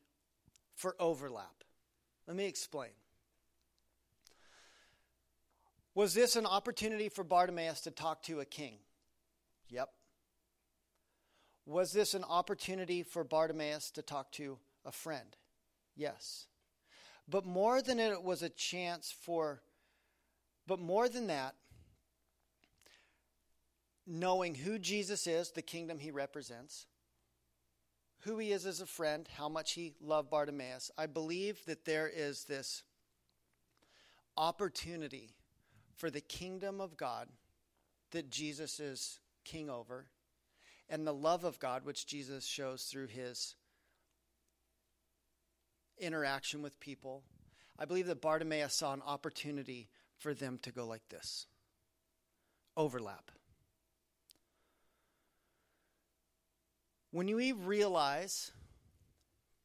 for 0.74 0.94
overlap. 1.00 1.57
Let 2.28 2.36
me 2.36 2.44
explain. 2.44 2.90
Was 5.94 6.12
this 6.12 6.36
an 6.36 6.44
opportunity 6.44 7.08
for 7.08 7.24
Bartimaeus 7.24 7.80
to 7.80 7.90
talk 7.90 8.22
to 8.24 8.40
a 8.40 8.44
king? 8.44 8.74
Yep. 9.70 9.88
Was 11.64 11.92
this 11.92 12.12
an 12.12 12.24
opportunity 12.24 13.02
for 13.02 13.24
Bartimaeus 13.24 13.90
to 13.92 14.02
talk 14.02 14.30
to 14.32 14.58
a 14.84 14.92
friend? 14.92 15.36
Yes. 15.96 16.46
But 17.26 17.46
more 17.46 17.80
than 17.80 17.98
it 17.98 18.22
was 18.22 18.42
a 18.42 18.50
chance 18.50 19.10
for, 19.22 19.62
but 20.66 20.78
more 20.78 21.08
than 21.08 21.28
that, 21.28 21.54
knowing 24.06 24.54
who 24.54 24.78
Jesus 24.78 25.26
is, 25.26 25.50
the 25.50 25.62
kingdom 25.62 25.98
he 25.98 26.10
represents, 26.10 26.86
who 28.20 28.38
he 28.38 28.52
is 28.52 28.66
as 28.66 28.80
a 28.80 28.86
friend, 28.86 29.28
how 29.36 29.48
much 29.48 29.72
he 29.72 29.94
loved 30.00 30.30
Bartimaeus, 30.30 30.90
I 30.98 31.06
believe 31.06 31.64
that 31.66 31.84
there 31.84 32.10
is 32.12 32.44
this 32.44 32.82
opportunity 34.36 35.34
for 35.96 36.10
the 36.10 36.20
kingdom 36.20 36.80
of 36.80 36.96
God 36.96 37.28
that 38.10 38.30
Jesus 38.30 38.80
is 38.80 39.20
king 39.44 39.68
over, 39.68 40.06
and 40.88 41.06
the 41.06 41.14
love 41.14 41.44
of 41.44 41.58
God, 41.58 41.84
which 41.84 42.06
Jesus 42.06 42.46
shows 42.46 42.84
through 42.84 43.08
his 43.08 43.54
interaction 45.98 46.62
with 46.62 46.80
people. 46.80 47.22
I 47.78 47.84
believe 47.84 48.06
that 48.06 48.20
Bartimaeus 48.20 48.74
saw 48.74 48.92
an 48.92 49.02
opportunity 49.06 49.88
for 50.16 50.34
them 50.34 50.58
to 50.62 50.72
go 50.72 50.86
like 50.86 51.08
this 51.08 51.46
overlap. 52.76 53.30
When 57.10 57.34
we 57.34 57.52
realize 57.52 58.52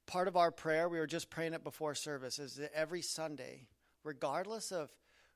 part 0.06 0.27
of 0.27 0.38
our 0.38 0.51
prayer, 0.51 0.88
we 0.88 0.99
were 0.99 1.08
just 1.08 1.29
praying 1.29 1.53
it 1.53 1.63
before 1.63 1.95
service, 1.95 2.39
is 2.39 2.56
that 2.56 2.71
every 2.73 3.01
Sunday, 3.01 3.67
regardless 4.03 4.71
of 4.71 4.89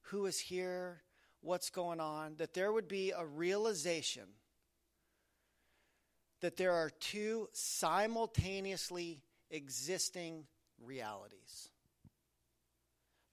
who 0.04 0.26
is 0.26 0.40
here, 0.40 1.02
what's 1.42 1.70
going 1.70 2.00
on, 2.00 2.36
that 2.38 2.54
there 2.54 2.72
would 2.72 2.88
be 2.88 3.12
a 3.12 3.26
realization 3.26 4.24
that 6.40 6.56
there 6.56 6.74
are 6.74 6.90
two 6.90 7.50
simultaneously 7.52 9.22
existing 9.50 10.46
realities. 10.82 11.70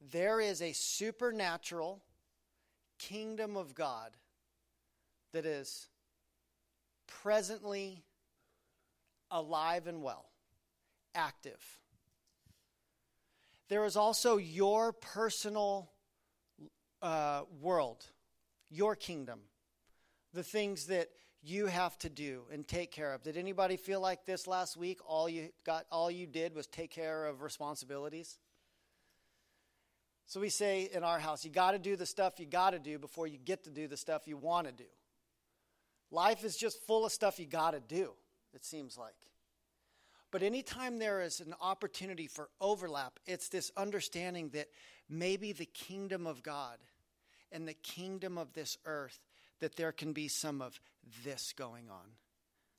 There 0.01 0.41
is 0.41 0.63
a 0.63 0.73
supernatural 0.73 2.03
kingdom 2.99 3.57
of 3.57 3.75
God 3.75 4.17
that 5.33 5.45
is 5.45 5.89
presently 7.07 8.03
alive 9.35 9.87
and 9.87 10.01
well, 10.01 10.25
active. 11.15 11.61
There 13.69 13.85
is 13.85 13.97
also 13.97 14.39
your 14.39 14.93
personal 14.93 15.91
uh, 17.03 17.43
world, 17.61 18.07
your 18.71 18.95
kingdom, 18.95 19.41
the 20.33 20.45
things 20.45 20.87
that 20.87 21.09
you 21.43 21.67
have 21.67 21.99
to 21.99 22.09
do 22.09 22.45
and 22.51 22.67
take 22.67 22.91
care 22.91 23.13
of. 23.13 23.23
Did 23.23 23.37
anybody 23.37 23.77
feel 23.77 24.01
like 24.01 24.25
this 24.25 24.47
last 24.47 24.77
week? 24.77 25.01
All 25.07 25.29
you 25.29 25.51
got, 25.67 25.85
all 25.91 26.11
you 26.11 26.27
did 26.27 26.55
was 26.55 26.67
take 26.67 26.91
care 26.91 27.27
of 27.27 27.43
responsibilities. 27.43 28.39
So 30.27 30.41
we 30.41 30.49
say 30.49 30.89
in 30.93 31.05
our 31.05 31.19
house, 31.19 31.45
you 31.45 31.51
got 31.51 31.73
to 31.73 31.79
do 31.79 31.97
the 31.97 32.07
stuff 32.07 32.41
you 32.41 32.47
got 32.47 32.71
to 32.71 32.79
do 32.79 32.99
before 32.99 33.27
you 33.27 33.39
get 33.39 33.65
to 33.65 33.71
do 33.71 33.89
the 33.89 33.97
stuff 33.97 34.23
you 34.27 34.37
want 34.37 34.67
to 34.67 34.73
do. 34.73 34.89
Life 36.11 36.45
is 36.45 36.57
just 36.57 36.83
full 36.87 37.05
of 37.05 37.13
stuff 37.13 37.39
you 37.39 37.47
got 37.47 37.73
to 37.73 37.81
do, 37.81 38.13
it 38.55 38.65
seems 38.65 38.97
like. 38.97 39.15
But 40.31 40.43
anytime 40.43 40.99
there 40.99 41.23
is 41.23 41.41
an 41.41 41.55
opportunity 41.61 42.27
for 42.27 42.49
overlap, 42.61 43.21
it's 43.27 43.49
this 43.49 43.71
understanding 43.77 44.49
that 44.51 44.69
maybe 45.09 45.53
the 45.53 45.67
kingdom 45.67 46.27
of 46.27 46.43
God 46.43 46.79
and 47.53 47.69
the 47.69 47.75
kingdom 47.75 48.37
of 48.37 48.53
this 48.53 48.77
earth, 48.85 49.21
that 49.61 49.77
there 49.77 49.93
can 49.93 50.13
be 50.13 50.27
some 50.27 50.61
of 50.61 50.81
this 51.25 51.55
going 51.57 51.89
on. 51.89 52.17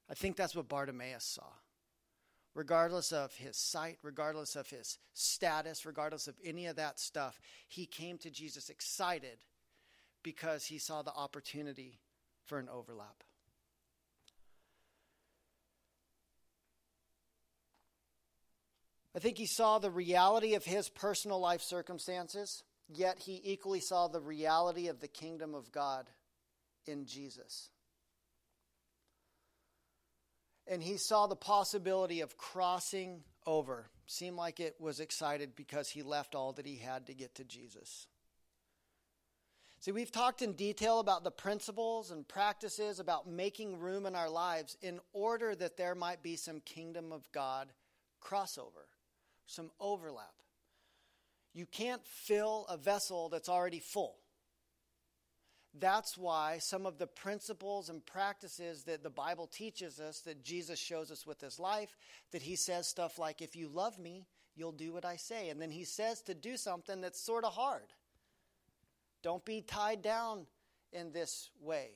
I 0.09 0.13
think 0.15 0.35
that's 0.35 0.55
what 0.55 0.67
Bartimaeus 0.67 1.23
saw. 1.23 1.47
Regardless 2.53 3.11
of 3.11 3.33
his 3.35 3.55
sight, 3.57 3.97
regardless 4.03 4.55
of 4.55 4.69
his 4.69 4.97
status, 5.13 5.85
regardless 5.85 6.27
of 6.27 6.35
any 6.43 6.67
of 6.67 6.75
that 6.75 6.99
stuff, 6.99 7.39
he 7.67 7.85
came 7.85 8.17
to 8.17 8.29
Jesus 8.29 8.69
excited 8.69 9.37
because 10.23 10.65
he 10.65 10.77
saw 10.77 11.01
the 11.01 11.13
opportunity 11.13 11.99
for 12.45 12.59
an 12.59 12.67
overlap. 12.69 13.23
I 19.15 19.19
think 19.19 19.37
he 19.37 19.45
saw 19.45 19.79
the 19.79 19.89
reality 19.89 20.55
of 20.55 20.65
his 20.65 20.89
personal 20.89 21.39
life 21.39 21.61
circumstances, 21.61 22.63
yet 22.89 23.17
he 23.17 23.39
equally 23.45 23.79
saw 23.79 24.09
the 24.09 24.19
reality 24.19 24.89
of 24.89 24.99
the 24.99 25.07
kingdom 25.07 25.55
of 25.55 25.71
God 25.71 26.09
in 26.85 27.05
Jesus. 27.05 27.69
And 30.67 30.83
he 30.83 30.97
saw 30.97 31.27
the 31.27 31.35
possibility 31.35 32.19
of 32.19 32.37
crossing 32.37 33.21
over. 33.45 33.89
Seemed 34.05 34.35
like 34.35 34.59
it 34.59 34.75
was 34.79 34.99
excited 34.99 35.55
because 35.55 35.89
he 35.89 36.03
left 36.03 36.35
all 36.35 36.51
that 36.53 36.65
he 36.65 36.75
had 36.75 37.07
to 37.07 37.13
get 37.13 37.35
to 37.35 37.45
Jesus. 37.45 38.07
See, 39.79 39.91
we've 39.91 40.11
talked 40.11 40.41
in 40.41 40.53
detail 40.53 40.99
about 40.99 41.23
the 41.23 41.31
principles 41.31 42.11
and 42.11 42.27
practices 42.27 42.99
about 42.99 43.29
making 43.29 43.79
room 43.79 44.05
in 44.05 44.15
our 44.15 44.29
lives 44.29 44.75
in 44.81 44.99
order 45.13 45.55
that 45.55 45.77
there 45.77 45.95
might 45.95 46.21
be 46.21 46.35
some 46.35 46.59
kingdom 46.59 47.11
of 47.13 47.31
God 47.31 47.71
crossover 48.21 48.87
some 49.45 49.71
overlap. 49.79 50.33
You 51.53 51.65
can't 51.65 52.05
fill 52.05 52.65
a 52.69 52.77
vessel 52.77 53.29
that's 53.29 53.49
already 53.49 53.79
full. 53.79 54.17
That's 55.77 56.17
why 56.17 56.59
some 56.59 56.85
of 56.85 56.97
the 56.97 57.07
principles 57.07 57.89
and 57.89 58.05
practices 58.05 58.83
that 58.83 59.03
the 59.03 59.09
Bible 59.09 59.47
teaches 59.47 59.99
us, 59.99 60.21
that 60.21 60.43
Jesus 60.43 60.79
shows 60.79 61.11
us 61.11 61.25
with 61.27 61.41
his 61.41 61.59
life, 61.59 61.95
that 62.31 62.41
he 62.41 62.55
says 62.55 62.87
stuff 62.87 63.19
like, 63.19 63.41
If 63.41 63.55
you 63.55 63.67
love 63.67 63.99
me, 63.99 64.25
you'll 64.55 64.71
do 64.71 64.93
what 64.93 65.05
I 65.05 65.17
say. 65.17 65.49
And 65.49 65.61
then 65.61 65.71
he 65.71 65.83
says 65.83 66.21
to 66.23 66.33
do 66.33 66.55
something 66.55 67.01
that's 67.01 67.21
sort 67.21 67.43
of 67.43 67.53
hard. 67.53 67.93
Don't 69.21 69.43
be 69.43 69.61
tied 69.61 70.01
down 70.01 70.45
in 70.93 71.11
this 71.11 71.49
way. 71.61 71.89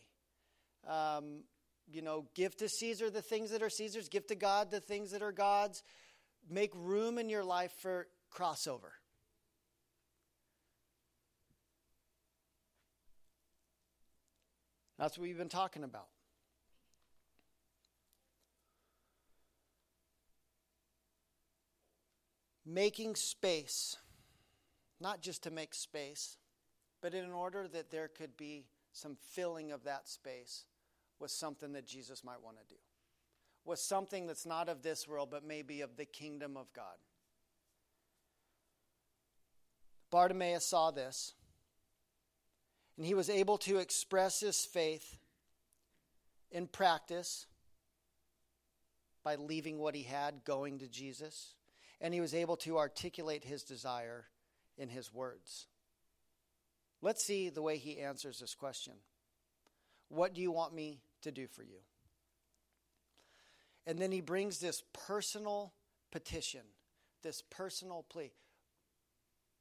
Um, 0.88 1.44
you 1.92 2.02
know, 2.02 2.26
give 2.36 2.56
to 2.58 2.70
Caesar 2.70 3.10
the 3.10 3.22
things 3.22 3.52
that 3.52 3.64
are 3.64 3.70
Caesar's, 3.70 4.10
give 4.10 4.28
to 4.28 4.36
God 4.36 4.72
the 4.72 4.80
things 4.80 5.12
that 5.12 5.22
are 5.22 5.32
God's 5.32 5.84
make 6.50 6.72
room 6.76 7.18
in 7.18 7.30
your 7.30 7.44
life 7.44 7.72
for 7.82 8.08
crossover. 8.32 8.92
That's 14.98 15.18
what 15.18 15.24
we've 15.24 15.38
been 15.38 15.50
talking 15.50 15.84
about. 15.84 16.08
Making 22.66 23.16
space, 23.16 23.96
not 25.00 25.22
just 25.22 25.44
to 25.44 25.52
make 25.52 25.74
space, 25.74 26.38
but 27.02 27.14
in 27.14 27.32
order 27.32 27.68
that 27.70 27.90
there 27.90 28.10
could 28.10 28.36
be 28.36 28.66
some 28.92 29.16
filling 29.16 29.72
of 29.72 29.86
that 29.86 30.08
space 30.08 30.66
with 31.20 31.32
something 31.32 31.72
that 31.74 31.88
Jesus 31.88 32.24
might 32.24 32.42
want 32.42 32.58
to 32.58 32.64
do 32.76 32.80
was 33.66 33.82
something 33.82 34.28
that's 34.28 34.46
not 34.46 34.70
of 34.70 34.82
this 34.82 35.08
world, 35.08 35.30
but 35.32 35.46
maybe 35.46 35.82
of 35.82 35.96
the 35.98 36.06
kingdom 36.06 36.58
of 36.58 36.72
God. 36.74 36.98
Bartimaeus 40.12 40.66
saw 40.66 40.92
this, 40.92 41.34
and 42.98 43.06
he 43.06 43.14
was 43.14 43.30
able 43.30 43.58
to 43.60 43.78
express 43.78 44.40
his 44.40 44.66
faith 44.66 45.18
in 46.52 46.68
practice 46.68 47.46
by 49.24 49.36
leaving 49.36 49.78
what 49.78 49.96
he 49.96 50.04
had, 50.04 50.44
going 50.46 50.80
to 50.80 50.88
Jesus, 50.88 51.54
and 52.02 52.14
he 52.14 52.22
was 52.22 52.34
able 52.34 52.58
to 52.58 52.78
articulate 52.78 53.44
his 53.44 53.64
desire 53.64 54.26
in 54.78 54.90
his 54.90 55.14
words. 55.14 55.68
Let's 57.02 57.24
see 57.26 57.50
the 57.50 57.62
way 57.62 57.78
he 57.78 58.00
answers 58.00 58.40
this 58.40 58.56
question 58.56 58.94
What 60.08 60.34
do 60.34 60.42
you 60.42 60.52
want 60.52 60.74
me 60.74 61.02
to 61.22 61.32
do 61.32 61.48
for 61.48 61.64
you? 61.64 61.80
And 63.90 63.98
then 63.98 64.12
he 64.12 64.22
brings 64.22 64.60
this 64.60 64.84
personal 64.94 65.74
petition, 66.12 66.62
this 67.24 67.42
personal 67.50 68.06
plea. 68.08 68.32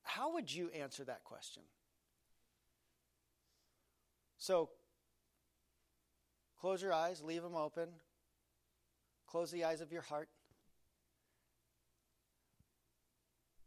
How 0.03 0.35
would 0.35 0.53
you 0.53 0.69
answer 0.69 1.03
that 1.05 1.25
question? 1.25 1.63
So, 4.37 4.69
close 6.61 6.83
your 6.83 6.93
eyes, 6.93 7.23
leave 7.23 7.43
them 7.43 7.57
open, 7.57 7.89
close 9.27 9.51
the 9.51 9.65
eyes 9.65 9.81
of 9.81 9.93
your 9.93 10.03
heart. 10.03 10.29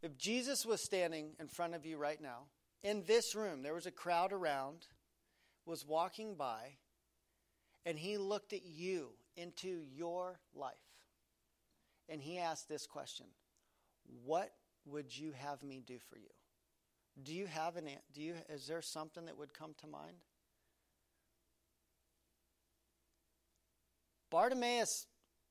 If 0.00 0.16
Jesus 0.16 0.64
was 0.64 0.84
standing 0.84 1.30
in 1.40 1.48
front 1.48 1.74
of 1.74 1.84
you 1.84 1.96
right 1.96 2.22
now, 2.22 2.44
in 2.84 3.02
this 3.08 3.34
room, 3.34 3.64
there 3.64 3.74
was 3.74 3.86
a 3.86 3.90
crowd 3.90 4.32
around, 4.32 4.86
was 5.66 5.84
walking 5.84 6.36
by, 6.36 6.76
and 7.84 7.98
he 7.98 8.16
looked 8.16 8.52
at 8.52 8.64
you 8.64 9.14
into 9.36 9.82
your 9.94 10.38
life. 10.54 10.74
And 12.08 12.20
he 12.20 12.38
asked 12.38 12.68
this 12.68 12.86
question 12.86 13.26
What 14.24 14.52
would 14.86 15.16
you 15.16 15.32
have 15.32 15.62
me 15.62 15.82
do 15.86 15.98
for 16.10 16.18
you? 16.18 16.30
Do 17.22 17.34
you 17.34 17.46
have 17.46 17.76
an 17.76 17.88
do 18.14 18.22
you 18.22 18.34
is 18.48 18.66
there 18.66 18.82
something 18.82 19.26
that 19.26 19.38
would 19.38 19.54
come 19.54 19.74
to 19.80 19.86
mind? 19.86 20.16
Bartimaeus 24.30 25.06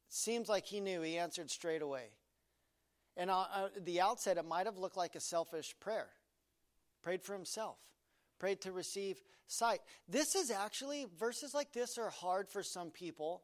seems 0.09 0.49
like 0.49 0.65
he 0.65 0.79
knew. 0.79 1.01
He 1.01 1.17
answered 1.17 1.51
straight 1.51 1.83
away. 1.83 2.05
And 3.15 3.29
uh, 3.29 3.45
at 3.75 3.85
the 3.85 4.01
outset, 4.01 4.37
it 4.37 4.45
might 4.45 4.65
have 4.65 4.77
looked 4.77 4.97
like 4.97 5.15
a 5.15 5.19
selfish 5.19 5.75
prayer. 5.79 6.07
Prayed 7.03 7.21
for 7.21 7.33
himself, 7.33 7.77
prayed 8.39 8.61
to 8.61 8.71
receive 8.71 9.21
sight. 9.47 9.81
This 10.07 10.35
is 10.35 10.49
actually, 10.49 11.07
verses 11.19 11.53
like 11.53 11.73
this 11.73 11.97
are 11.97 12.09
hard 12.09 12.49
for 12.49 12.63
some 12.63 12.89
people 12.89 13.43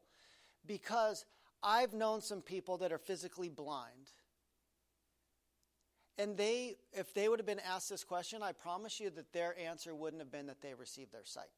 because 0.68 1.24
I've 1.62 1.92
known 1.92 2.20
some 2.20 2.42
people 2.42 2.78
that 2.78 2.92
are 2.92 2.98
physically 2.98 3.48
blind. 3.48 4.12
And 6.16 6.36
they, 6.36 6.76
if 6.92 7.14
they 7.14 7.28
would 7.28 7.38
have 7.38 7.46
been 7.46 7.60
asked 7.60 7.88
this 7.88 8.04
question, 8.04 8.42
I 8.42 8.52
promise 8.52 9.00
you 9.00 9.10
that 9.10 9.32
their 9.32 9.58
answer 9.58 9.94
wouldn't 9.94 10.20
have 10.20 10.30
been 10.30 10.46
that 10.46 10.60
they 10.60 10.74
received 10.74 11.12
their 11.12 11.24
sight. 11.24 11.50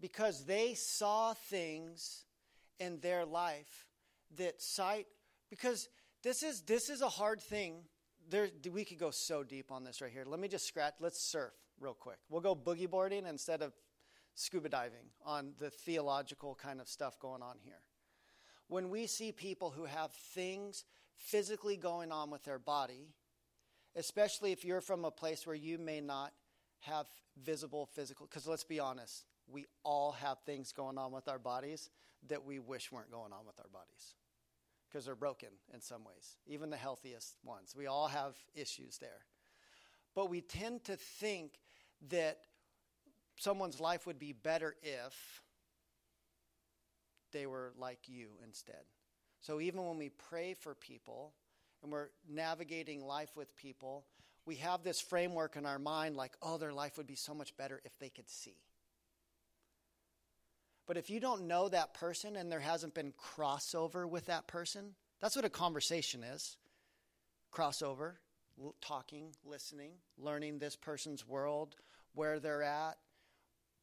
Because 0.00 0.44
they 0.44 0.74
saw 0.74 1.34
things 1.34 2.24
in 2.78 3.00
their 3.00 3.24
life 3.24 3.86
that 4.36 4.60
sight, 4.60 5.06
because 5.48 5.88
this 6.22 6.42
is 6.42 6.62
this 6.62 6.90
is 6.90 7.00
a 7.00 7.08
hard 7.08 7.40
thing. 7.40 7.76
There, 8.28 8.48
we 8.70 8.84
could 8.84 8.98
go 8.98 9.10
so 9.10 9.42
deep 9.42 9.72
on 9.72 9.84
this 9.84 10.02
right 10.02 10.12
here. 10.12 10.24
Let 10.26 10.40
me 10.40 10.48
just 10.48 10.66
scratch. 10.66 10.94
Let's 11.00 11.20
surf 11.20 11.52
real 11.80 11.94
quick. 11.94 12.18
We'll 12.28 12.42
go 12.42 12.54
boogie 12.54 12.90
boarding 12.90 13.24
instead 13.24 13.62
of 13.62 13.72
scuba 14.36 14.68
diving 14.68 15.10
on 15.24 15.54
the 15.58 15.70
theological 15.70 16.54
kind 16.54 16.80
of 16.80 16.88
stuff 16.88 17.18
going 17.18 17.42
on 17.42 17.56
here. 17.64 17.80
When 18.68 18.90
we 18.90 19.06
see 19.06 19.32
people 19.32 19.70
who 19.70 19.86
have 19.86 20.12
things 20.12 20.84
physically 21.16 21.76
going 21.76 22.12
on 22.12 22.30
with 22.30 22.44
their 22.44 22.58
body, 22.58 23.08
especially 23.96 24.52
if 24.52 24.64
you're 24.64 24.80
from 24.80 25.04
a 25.04 25.10
place 25.10 25.46
where 25.46 25.56
you 25.56 25.78
may 25.78 26.00
not 26.00 26.32
have 26.80 27.06
visible 27.42 27.86
physical, 27.86 28.26
because 28.26 28.46
let's 28.46 28.64
be 28.64 28.78
honest, 28.78 29.24
we 29.48 29.64
all 29.84 30.12
have 30.12 30.38
things 30.40 30.70
going 30.72 30.98
on 30.98 31.12
with 31.12 31.28
our 31.28 31.38
bodies 31.38 31.90
that 32.28 32.44
we 32.44 32.58
wish 32.58 32.92
weren't 32.92 33.10
going 33.10 33.32
on 33.32 33.46
with 33.46 33.58
our 33.58 33.68
bodies 33.72 34.14
because 34.88 35.06
they're 35.06 35.14
broken 35.14 35.48
in 35.72 35.80
some 35.80 36.04
ways, 36.04 36.36
even 36.46 36.68
the 36.68 36.76
healthiest 36.76 37.36
ones. 37.44 37.74
We 37.76 37.86
all 37.86 38.08
have 38.08 38.36
issues 38.54 38.98
there. 38.98 39.24
But 40.14 40.28
we 40.28 40.40
tend 40.40 40.84
to 40.84 40.96
think 40.96 41.60
that 42.10 42.38
someone's 43.36 43.80
life 43.80 44.06
would 44.06 44.18
be 44.18 44.32
better 44.32 44.74
if 44.82 45.42
they 47.32 47.46
were 47.46 47.72
like 47.78 48.08
you 48.08 48.28
instead. 48.44 48.84
So 49.40 49.60
even 49.60 49.86
when 49.86 49.98
we 49.98 50.08
pray 50.08 50.54
for 50.54 50.74
people 50.74 51.34
and 51.82 51.92
we're 51.92 52.08
navigating 52.28 53.04
life 53.04 53.36
with 53.36 53.54
people, 53.56 54.06
we 54.44 54.56
have 54.56 54.82
this 54.82 55.00
framework 55.00 55.56
in 55.56 55.66
our 55.66 55.78
mind 55.78 56.16
like, 56.16 56.32
oh, 56.42 56.56
their 56.56 56.72
life 56.72 56.96
would 56.96 57.06
be 57.06 57.16
so 57.16 57.34
much 57.34 57.56
better 57.56 57.80
if 57.84 57.98
they 57.98 58.08
could 58.08 58.30
see. 58.30 58.56
But 60.86 60.96
if 60.96 61.10
you 61.10 61.18
don't 61.18 61.48
know 61.48 61.68
that 61.68 61.94
person 61.94 62.36
and 62.36 62.50
there 62.50 62.60
hasn't 62.60 62.94
been 62.94 63.12
crossover 63.12 64.08
with 64.08 64.26
that 64.26 64.46
person, 64.46 64.94
that's 65.20 65.36
what 65.36 65.44
a 65.44 65.50
conversation 65.50 66.22
is 66.22 66.56
crossover, 67.52 68.12
talking, 68.80 69.32
listening, 69.44 69.92
learning 70.18 70.58
this 70.58 70.76
person's 70.76 71.26
world, 71.26 71.74
where 72.14 72.38
they're 72.38 72.62
at, 72.62 72.96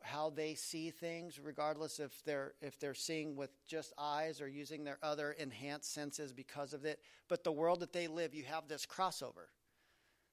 how 0.04 0.30
they 0.30 0.54
see 0.54 0.92
things 0.92 1.40
regardless 1.40 2.00
if 2.00 2.24
they're 2.26 2.54
if 2.62 2.80
they're 2.80 2.94
seeing 2.94 3.36
with 3.36 3.50
just 3.68 3.94
eyes 3.98 4.42
or 4.42 4.48
using 4.48 4.84
their 4.84 5.00
other 5.02 5.32
enhanced 5.32 5.94
senses 5.94 6.34
because 6.34 6.74
of 6.74 6.86
it. 6.86 7.00
But 7.30 7.44
the 7.44 7.52
world 7.52 7.80
that 7.80 7.94
they 7.94 8.08
live 8.08 8.36
you 8.36 8.44
have 8.44 8.68
this 8.68 8.86
crossover. 8.86 9.48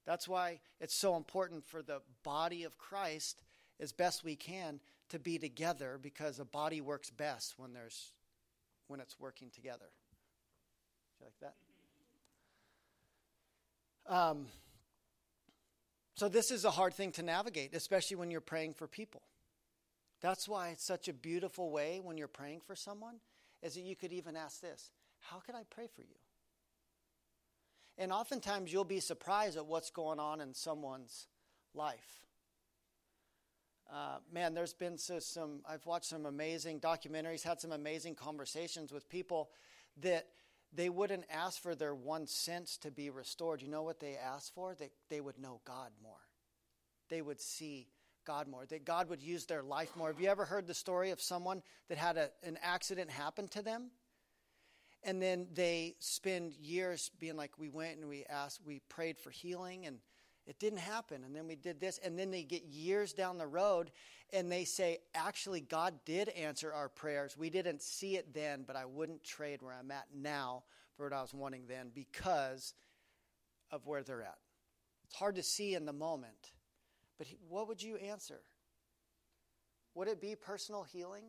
That's 0.07 0.29
why 0.29 0.61
it's 0.81 0.95
so 0.95 1.17
important 1.17 1.65
for 1.65 1.83
the 1.83 2.01
body 2.25 2.65
of 2.65 2.79
Christ 2.79 3.43
as 3.79 3.93
best 3.93 4.25
we 4.25 4.35
can 4.37 4.81
to 5.11 5.19
be 5.19 5.39
together 5.39 5.99
because 6.01 6.39
a 6.39 6.45
body 6.45 6.81
works 6.81 7.11
best 7.11 7.55
when 7.57 7.73
there's 7.73 8.13
when 8.89 9.01
it's 9.01 9.19
working 9.21 9.51
together. 9.51 9.87
Do 11.19 11.25
you 11.25 11.27
like 11.27 11.39
that? 11.41 11.55
Um, 14.13 14.47
so 16.15 16.29
this 16.29 16.51
is 16.51 16.65
a 16.65 16.71
hard 16.71 16.93
thing 16.95 17.13
to 17.13 17.23
navigate 17.23 17.75
especially 17.75 18.17
when 18.17 18.31
you're 18.31 18.41
praying 18.41 18.75
for 18.75 18.89
people 18.89 19.23
that's 20.21 20.49
why 20.49 20.69
it's 20.69 20.85
such 20.85 21.09
a 21.09 21.13
beautiful 21.13 21.71
way 21.71 22.01
when 22.03 22.19
you're 22.19 22.29
praying 22.29 22.61
for 22.67 22.75
someone 22.75 23.17
is 23.63 23.75
that 23.75 23.83
you 23.83 23.97
could 23.97 24.13
even 24.13 24.37
ask 24.37 24.61
this 24.61 24.91
How 25.21 25.39
can 25.39 25.55
I 25.55 25.63
pray 25.71 25.89
for 25.95 26.03
you? 26.03 26.17
And 27.99 28.13
oftentimes 28.13 28.73
you'll 28.73 28.85
be 28.85 29.01
surprised 29.01 29.57
at 29.57 29.67
what's 29.67 29.91
going 29.91 30.19
on 30.19 30.41
in 30.41 30.55
someone's 30.55 31.27
life. 31.75 32.25
Uh, 33.93 34.19
man, 34.33 34.55
there's 34.55 34.73
been 34.73 34.97
so, 34.97 35.19
some, 35.19 35.61
I've 35.69 35.85
watched 35.85 36.07
some 36.07 36.25
amazing 36.25 36.79
documentaries, 36.81 37.43
had 37.43 37.61
some 37.61 37.73
amazing 37.73 38.15
conversations 38.15 38.93
with 38.93 39.09
people 39.09 39.51
that 40.01 40.29
they 40.73 40.89
wouldn't 40.89 41.25
ask 41.29 41.61
for 41.61 41.75
their 41.75 41.95
one 41.95 42.27
sense 42.29 42.77
to 42.79 42.91
be 42.91 43.11
restored. 43.11 43.61
You 43.61 43.69
know 43.69 43.83
what 43.83 43.99
they 43.99 44.17
asked 44.17 44.55
for? 44.55 44.75
That 44.77 44.93
they 45.09 45.21
would 45.21 45.39
know 45.39 45.61
God 45.65 45.91
more. 46.03 46.21
They 47.09 47.21
would 47.21 47.41
see 47.41 47.89
God 48.25 48.49
more, 48.49 48.67
that 48.67 48.85
God 48.85 49.09
would 49.09 49.23
use 49.23 49.47
their 49.47 49.63
life 49.63 49.95
more. 49.97 50.09
Have 50.09 50.21
you 50.21 50.29
ever 50.29 50.45
heard 50.45 50.67
the 50.67 50.75
story 50.75 51.11
of 51.11 51.21
someone 51.21 51.63
that 51.89 51.99
had 51.99 52.17
a, 52.17 52.31
an 52.43 52.59
accident 52.63 53.11
happen 53.11 53.49
to 53.49 53.63
them? 53.63 53.91
And 55.03 55.21
then 55.21 55.47
they 55.55 55.97
spend 55.99 56.53
years 56.55 57.11
being 57.19 57.37
like, 57.37 57.59
we 57.59 57.71
went 57.71 57.99
and 57.99 58.09
we 58.09 58.25
asked, 58.29 58.61
we 58.65 58.81
prayed 58.89 59.19
for 59.19 59.31
healing, 59.31 59.87
and 59.87 59.99
it 60.47 60.59
didn't 60.59 60.81
happen. 60.81 61.25
And 61.25 61.35
then 61.35 61.47
we 61.47 61.57
did 61.57 61.81
this. 61.81 61.99
And 62.05 62.19
then 62.19 62.31
they 62.31 62.43
get 62.43 62.65
years 62.65 63.13
down 63.13 63.39
the 63.39 63.47
road 63.47 63.91
and 64.33 64.51
they 64.51 64.65
say, 64.65 64.99
actually, 65.15 65.61
God 65.61 65.95
did 66.05 66.29
answer 66.31 66.73
our 66.73 66.89
prayers. 66.89 67.37
We 67.37 67.51
didn't 67.51 67.83
see 67.83 68.17
it 68.17 68.35
then, 68.35 68.65
but 68.67 68.77
I 68.77 68.85
wouldn't 68.85 69.25
trade 69.25 69.63
where 69.63 69.75
I'm 69.75 69.91
at 69.91 70.07
now 70.15 70.65
for 70.97 71.07
what 71.07 71.13
I 71.13 71.23
was 71.23 71.35
wanting 71.35 71.65
then 71.69 71.91
because 71.95 72.75
of 73.71 73.87
where 73.87 74.03
they're 74.03 74.23
at. 74.23 74.39
It's 75.07 75.17
hard 75.17 75.37
to 75.37 75.43
see 75.43 75.75
in 75.75 75.87
the 75.87 75.93
moment. 75.93 76.53
But 77.21 77.29
what 77.51 77.69
would 77.69 77.83
you 77.83 77.97
answer? 77.97 78.41
Would 79.95 80.09
it 80.09 80.23
be 80.23 80.35
personal 80.35 80.85
healing 80.85 81.25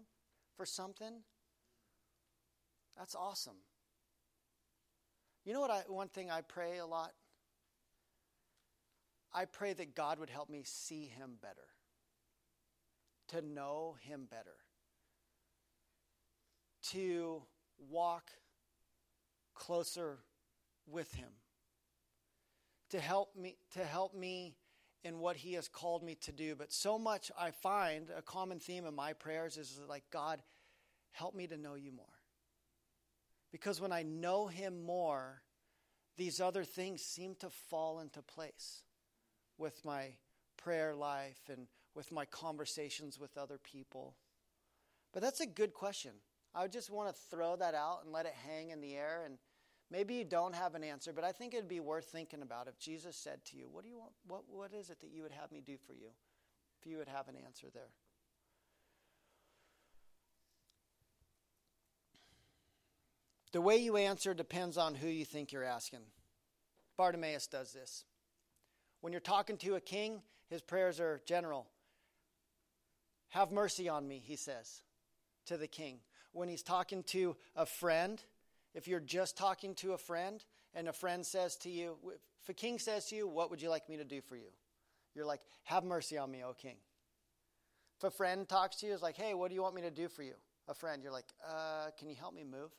for 0.56 0.66
something? 0.66 1.16
That's 2.98 3.14
awesome. 3.14 3.58
You 5.44 5.52
know 5.52 5.60
what 5.60 5.70
I 5.70 5.82
one 5.88 6.08
thing 6.08 6.32
I 6.32 6.44
pray 6.44 6.78
a 6.78 6.86
lot? 6.86 7.12
I 9.34 9.44
pray 9.44 9.74
that 9.74 9.94
God 9.94 10.18
would 10.18 10.30
help 10.30 10.50
me 10.50 10.62
see 10.64 11.08
him 11.08 11.32
better. 11.42 11.68
To 13.30 13.42
know 13.42 13.98
him 14.00 14.30
better. 14.32 14.56
To 16.92 17.44
walk 17.90 18.32
closer 19.56 20.20
with 20.88 21.14
him. 21.16 21.32
To 22.92 23.00
help 23.02 23.36
me 23.36 23.58
to 23.74 23.84
help 23.84 24.16
me 24.16 24.56
in 25.04 25.20
what 25.20 25.38
He 25.38 25.54
has 25.54 25.68
called 25.68 26.04
me 26.04 26.16
to 26.22 26.32
do. 26.32 26.56
But 26.56 26.72
so 26.72 26.98
much 26.98 27.32
I 27.40 27.52
find 27.52 28.08
a 28.16 28.22
common 28.22 28.60
theme 28.60 28.86
in 28.86 28.96
my 28.96 29.14
prayers 29.14 29.58
is 29.58 29.80
like, 29.88 30.04
God, 30.12 30.42
help 31.12 31.36
me 31.36 31.48
to 31.48 31.58
know 31.58 31.76
you 31.76 31.92
more. 31.92 32.06
Because 33.52 33.82
when 33.82 33.92
I 33.92 34.04
know 34.04 34.48
Him 34.48 34.84
more, 34.84 35.42
these 36.18 36.40
other 36.40 36.64
things 36.64 37.02
seem 37.02 37.36
to 37.36 37.50
fall 37.50 38.00
into 38.00 38.22
place 38.22 38.84
with 39.58 39.84
my 39.86 40.10
prayer 40.58 40.96
life 40.96 41.50
and 41.50 41.68
with 41.96 42.12
my 42.12 42.26
conversations 42.26 43.20
with 43.20 43.38
other 43.38 43.58
people. 43.58 44.16
But 45.14 45.22
that's 45.22 45.42
a 45.42 45.46
good 45.46 45.74
question. 45.74 46.12
I 46.54 46.68
just 46.68 46.90
want 46.90 47.14
to 47.14 47.22
throw 47.30 47.56
that 47.58 47.76
out 47.76 48.00
and 48.04 48.14
let 48.14 48.26
it 48.26 48.34
hang 48.48 48.70
in 48.70 48.82
the 48.82 48.96
air. 48.96 49.24
And 49.26 49.38
maybe 49.92 50.16
you 50.16 50.24
don't 50.24 50.56
have 50.56 50.74
an 50.74 50.84
answer, 50.84 51.14
but 51.14 51.24
I 51.24 51.32
think 51.32 51.54
it'd 51.54 51.68
be 51.68 51.80
worth 51.80 52.06
thinking 52.06 52.42
about 52.42 52.68
if 52.68 52.80
Jesus 52.80 53.16
said 53.16 53.44
to 53.46 53.58
you, 53.58 53.68
What 53.72 53.84
do 53.84 53.90
you 53.90 53.98
want? 53.98 54.14
What, 54.28 54.44
what 54.50 54.74
is 54.74 54.90
it 54.90 55.02
that 55.02 55.12
you 55.12 55.22
would 55.22 55.32
have 55.32 55.52
me 55.52 55.62
do 55.64 55.78
for 55.86 55.94
you? 55.94 56.10
If 56.80 56.88
you 56.88 56.98
would 56.98 57.10
have 57.10 57.28
an 57.28 57.36
answer 57.46 57.68
there. 57.72 57.90
The 63.52 63.62
way 63.62 63.78
you 63.78 63.98
answer 63.98 64.34
depends 64.34 64.78
on 64.78 64.96
who 64.96 65.08
you 65.08 65.26
think 65.26 65.52
you're 65.52 65.64
asking. 65.64 66.00
Bartimaeus 66.98 67.48
does 67.48 67.74
this. 67.74 68.06
When 69.02 69.12
you're 69.12 69.20
talking 69.20 69.58
to 69.58 69.76
a 69.76 69.82
king, 69.82 70.22
his 70.50 70.62
prayers 70.62 71.00
are 71.00 71.22
general. 71.26 71.68
Have 73.30 73.52
mercy 73.52 73.90
on 73.90 74.08
me, 74.08 74.22
he 74.24 74.36
says 74.36 74.82
to 75.48 75.58
the 75.58 75.68
king. 75.68 76.00
When 76.34 76.48
he's 76.48 76.64
talking 76.64 77.04
to 77.08 77.36
a 77.56 77.66
friend, 77.66 78.24
if 78.74 78.88
you're 78.88 79.00
just 79.00 79.38
talking 79.38 79.76
to 79.76 79.94
a 79.94 79.98
friend 79.98 80.44
and 80.74 80.88
a 80.88 80.94
friend 80.94 81.26
says 81.26 81.56
to 81.58 81.70
you, 81.70 81.98
if 82.42 82.50
a 82.50 82.54
king 82.54 82.80
says 82.80 83.08
to 83.08 83.16
you, 83.16 83.28
What 83.28 83.50
would 83.52 83.62
you 83.62 83.70
like 83.70 83.90
me 83.90 83.98
to 83.98 84.06
do 84.06 84.22
for 84.22 84.36
you? 84.36 84.52
You're 85.16 85.26
like, 85.26 85.42
Have 85.64 85.84
mercy 85.84 86.18
on 86.18 86.32
me, 86.32 86.44
O 86.44 86.54
king. 86.54 86.78
If 87.98 88.06
a 88.06 88.12
friend 88.12 88.48
talks 88.48 88.78
to 88.78 88.88
you, 88.88 88.94
is 88.94 89.02
like, 89.02 89.18
Hey, 89.18 89.34
what 89.34 89.50
do 89.50 89.56
you 89.56 89.62
want 89.62 89.76
me 89.76 89.82
to 89.82 89.92
do 89.92 90.08
for 90.08 90.24
you? 90.24 90.34
A 90.68 90.74
friend, 90.74 91.04
you're 91.04 91.12
like, 91.12 91.28
uh, 91.48 91.90
Can 91.98 92.10
you 92.10 92.16
help 92.16 92.34
me 92.34 92.44
move? 92.44 92.72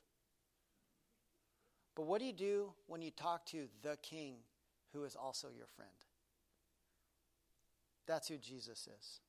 But 1.94 2.06
what 2.06 2.20
do 2.20 2.24
you 2.24 2.32
do 2.32 2.72
when 2.86 3.02
you 3.02 3.10
talk 3.10 3.44
to 3.46 3.68
the 3.82 3.98
king 4.02 4.36
who 4.92 5.04
is 5.04 5.14
also 5.14 5.48
your 5.54 5.66
friend? 5.66 5.90
That's 8.06 8.28
who 8.28 8.38
Jesus 8.38 8.88
is. 8.98 9.20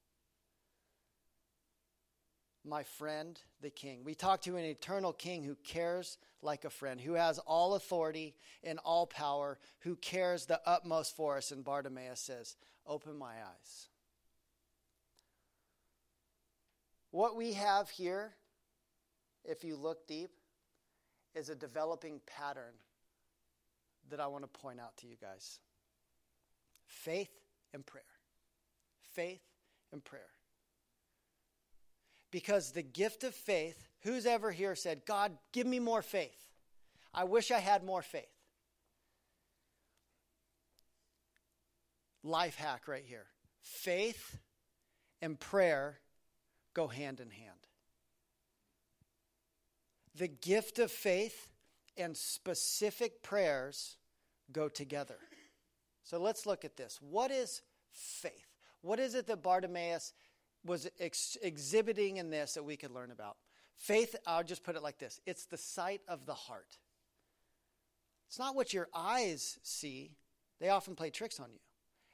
My 2.65 2.83
friend, 2.83 3.39
the 3.61 3.69
king. 3.69 4.03
We 4.05 4.15
talk 4.15 4.41
to 4.43 4.55
an 4.55 4.63
eternal 4.63 5.11
king 5.11 5.43
who 5.43 5.55
cares 5.65 6.17
like 6.41 6.63
a 6.63 6.69
friend, 6.69 6.99
who 6.99 7.13
has 7.13 7.37
all 7.39 7.75
authority 7.75 8.35
and 8.63 8.79
all 8.79 9.05
power, 9.05 9.59
who 9.79 9.95
cares 9.95 10.45
the 10.45 10.61
utmost 10.65 11.15
for 11.15 11.37
us. 11.37 11.51
And 11.51 11.63
Bartimaeus 11.63 12.21
says, 12.21 12.55
Open 12.87 13.17
my 13.17 13.33
eyes. 13.33 13.87
What 17.11 17.35
we 17.35 17.53
have 17.53 17.89
here, 17.89 18.33
if 19.43 19.63
you 19.63 19.75
look 19.75 20.07
deep, 20.07 20.31
is 21.35 21.49
a 21.49 21.55
developing 21.55 22.21
pattern 22.25 22.73
that 24.09 24.19
I 24.19 24.27
want 24.27 24.43
to 24.43 24.59
point 24.59 24.79
out 24.79 24.95
to 24.97 25.07
you 25.07 25.15
guys 25.19 25.59
faith 26.87 27.31
and 27.73 27.85
prayer. 27.85 28.03
Faith 29.13 29.41
and 29.91 30.03
prayer. 30.03 30.29
Because 32.33 32.71
the 32.71 32.81
gift 32.81 33.23
of 33.23 33.33
faith, 33.33 33.87
who's 34.01 34.25
ever 34.25 34.51
here 34.51 34.75
said, 34.75 35.05
God, 35.05 35.31
give 35.53 35.65
me 35.65 35.79
more 35.79 36.01
faith? 36.01 36.49
I 37.13 37.23
wish 37.23 37.49
I 37.49 37.59
had 37.59 37.85
more 37.85 38.01
faith. 38.01 38.25
Life 42.25 42.55
hack 42.55 42.89
right 42.89 43.05
here. 43.05 43.27
Faith 43.61 44.37
and 45.21 45.39
prayer 45.39 45.99
go 46.73 46.87
hand 46.87 47.21
in 47.21 47.29
hand 47.29 47.63
the 50.15 50.27
gift 50.27 50.79
of 50.79 50.91
faith 50.91 51.49
and 51.97 52.15
specific 52.15 53.23
prayers 53.23 53.97
go 54.51 54.67
together. 54.69 55.17
So 56.03 56.19
let's 56.19 56.45
look 56.45 56.65
at 56.65 56.77
this. 56.77 56.99
What 57.01 57.31
is 57.31 57.61
faith? 57.91 58.47
What 58.81 58.99
is 58.99 59.15
it 59.15 59.27
that 59.27 59.41
Bartimaeus 59.41 60.13
was 60.65 60.89
ex- 60.99 61.37
exhibiting 61.41 62.17
in 62.17 62.29
this 62.29 62.53
that 62.53 62.63
we 62.63 62.77
could 62.77 62.91
learn 62.91 63.11
about? 63.11 63.37
Faith, 63.75 64.15
I'll 64.25 64.43
just 64.43 64.63
put 64.63 64.75
it 64.75 64.83
like 64.83 64.99
this 64.99 65.19
it's 65.25 65.45
the 65.45 65.57
sight 65.57 66.01
of 66.07 66.25
the 66.25 66.33
heart. 66.33 66.77
It's 68.27 68.39
not 68.39 68.55
what 68.55 68.73
your 68.73 68.87
eyes 68.93 69.59
see, 69.61 70.15
they 70.59 70.69
often 70.69 70.95
play 70.95 71.09
tricks 71.09 71.39
on 71.39 71.51
you. 71.51 71.59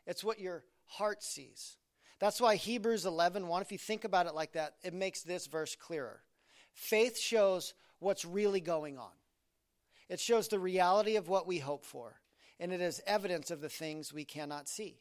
It's 0.06 0.24
what 0.24 0.40
your 0.40 0.64
heart 0.86 1.24
sees. 1.24 1.78
That's 2.20 2.42
why 2.42 2.56
Hebrews 2.56 3.06
11 3.06 3.48
1, 3.48 3.62
if 3.62 3.72
you 3.72 3.78
think 3.78 4.04
about 4.04 4.26
it 4.26 4.36
like 4.36 4.54
that, 4.54 4.74
it 4.84 4.94
makes 4.94 5.22
this 5.22 5.48
verse 5.48 5.76
clearer. 5.76 6.22
Faith 6.74 7.18
shows 7.18 7.74
what's 8.00 8.26
really 8.26 8.60
going 8.60 8.98
on. 8.98 9.12
It 10.10 10.20
shows 10.20 10.48
the 10.48 10.60
reality 10.60 11.16
of 11.16 11.30
what 11.30 11.48
we 11.48 11.60
hope 11.60 11.86
for, 11.86 12.20
and 12.60 12.74
it 12.74 12.82
is 12.82 13.02
evidence 13.06 13.52
of 13.52 13.62
the 13.62 13.70
things 13.70 14.12
we 14.12 14.26
cannot 14.26 14.68
see. 14.68 15.00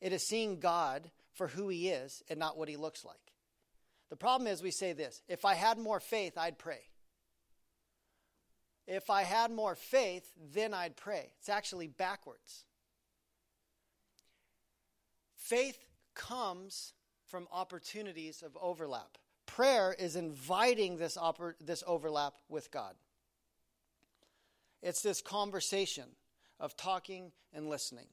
It 0.00 0.12
is 0.12 0.26
seeing 0.26 0.58
God 0.58 1.10
for 1.32 1.48
who 1.48 1.68
He 1.68 1.88
is 1.88 2.22
and 2.28 2.38
not 2.38 2.56
what 2.56 2.68
He 2.68 2.76
looks 2.76 3.04
like. 3.04 3.16
The 4.10 4.16
problem 4.16 4.48
is, 4.48 4.62
we 4.62 4.70
say 4.70 4.92
this 4.92 5.22
if 5.28 5.44
I 5.44 5.54
had 5.54 5.78
more 5.78 6.00
faith, 6.00 6.36
I'd 6.36 6.58
pray. 6.58 6.82
If 8.86 9.08
I 9.08 9.22
had 9.22 9.52
more 9.52 9.76
faith, 9.76 10.32
then 10.52 10.74
I'd 10.74 10.96
pray. 10.96 11.32
It's 11.38 11.48
actually 11.48 11.86
backwards. 11.86 12.64
Faith 15.36 15.78
comes 16.14 16.92
from 17.24 17.46
opportunities 17.52 18.42
of 18.42 18.56
overlap 18.60 19.18
prayer 19.50 19.94
is 19.98 20.14
inviting 20.14 20.96
this, 20.96 21.16
oper- 21.16 21.54
this 21.60 21.82
overlap 21.86 22.34
with 22.48 22.70
God. 22.70 22.94
It's 24.80 25.02
this 25.02 25.20
conversation 25.20 26.04
of 26.60 26.76
talking 26.76 27.32
and 27.52 27.68
listening. 27.68 28.06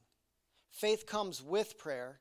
Faith 0.71 1.05
comes 1.05 1.41
with 1.41 1.77
prayer. 1.77 2.19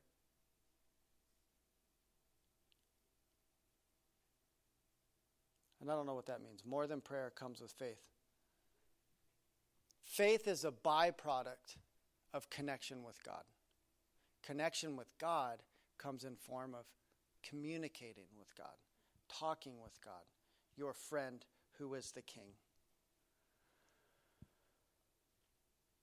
And 5.87 5.93
I 5.93 5.95
don't 5.95 6.07
know 6.07 6.17
what 6.17 6.27
that 6.27 6.43
means. 6.43 6.65
More 6.67 6.89
than 6.89 7.01
prayer 7.01 7.31
comes 7.35 7.61
with 7.61 7.71
faith. 7.71 8.09
Faith 10.03 10.49
is 10.49 10.65
a 10.65 10.73
byproduct 10.73 11.77
of 12.35 12.51
connection 12.51 13.05
with 13.05 13.23
God. 13.23 13.45
Connection 14.43 14.97
with 14.97 15.07
God 15.19 15.63
comes 15.97 16.25
in 16.25 16.35
form 16.35 16.75
of 16.75 16.87
communicating 17.49 18.27
with 18.37 18.53
God 18.57 18.75
talking 19.29 19.81
with 19.83 19.99
God, 20.05 20.25
your 20.77 20.93
friend 20.93 21.45
who 21.79 21.95
is 21.95 22.13
the 22.13 22.23
King. 22.23 22.51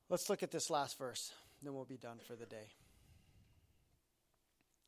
Let's 0.09 0.29
look 0.29 0.43
at 0.43 0.51
this 0.51 0.69
last 0.69 0.97
verse, 0.97 1.31
then 1.61 1.73
we'll 1.73 1.85
be 1.85 1.97
done 1.97 2.19
for 2.25 2.35
the 2.35 2.45
day. 2.45 2.71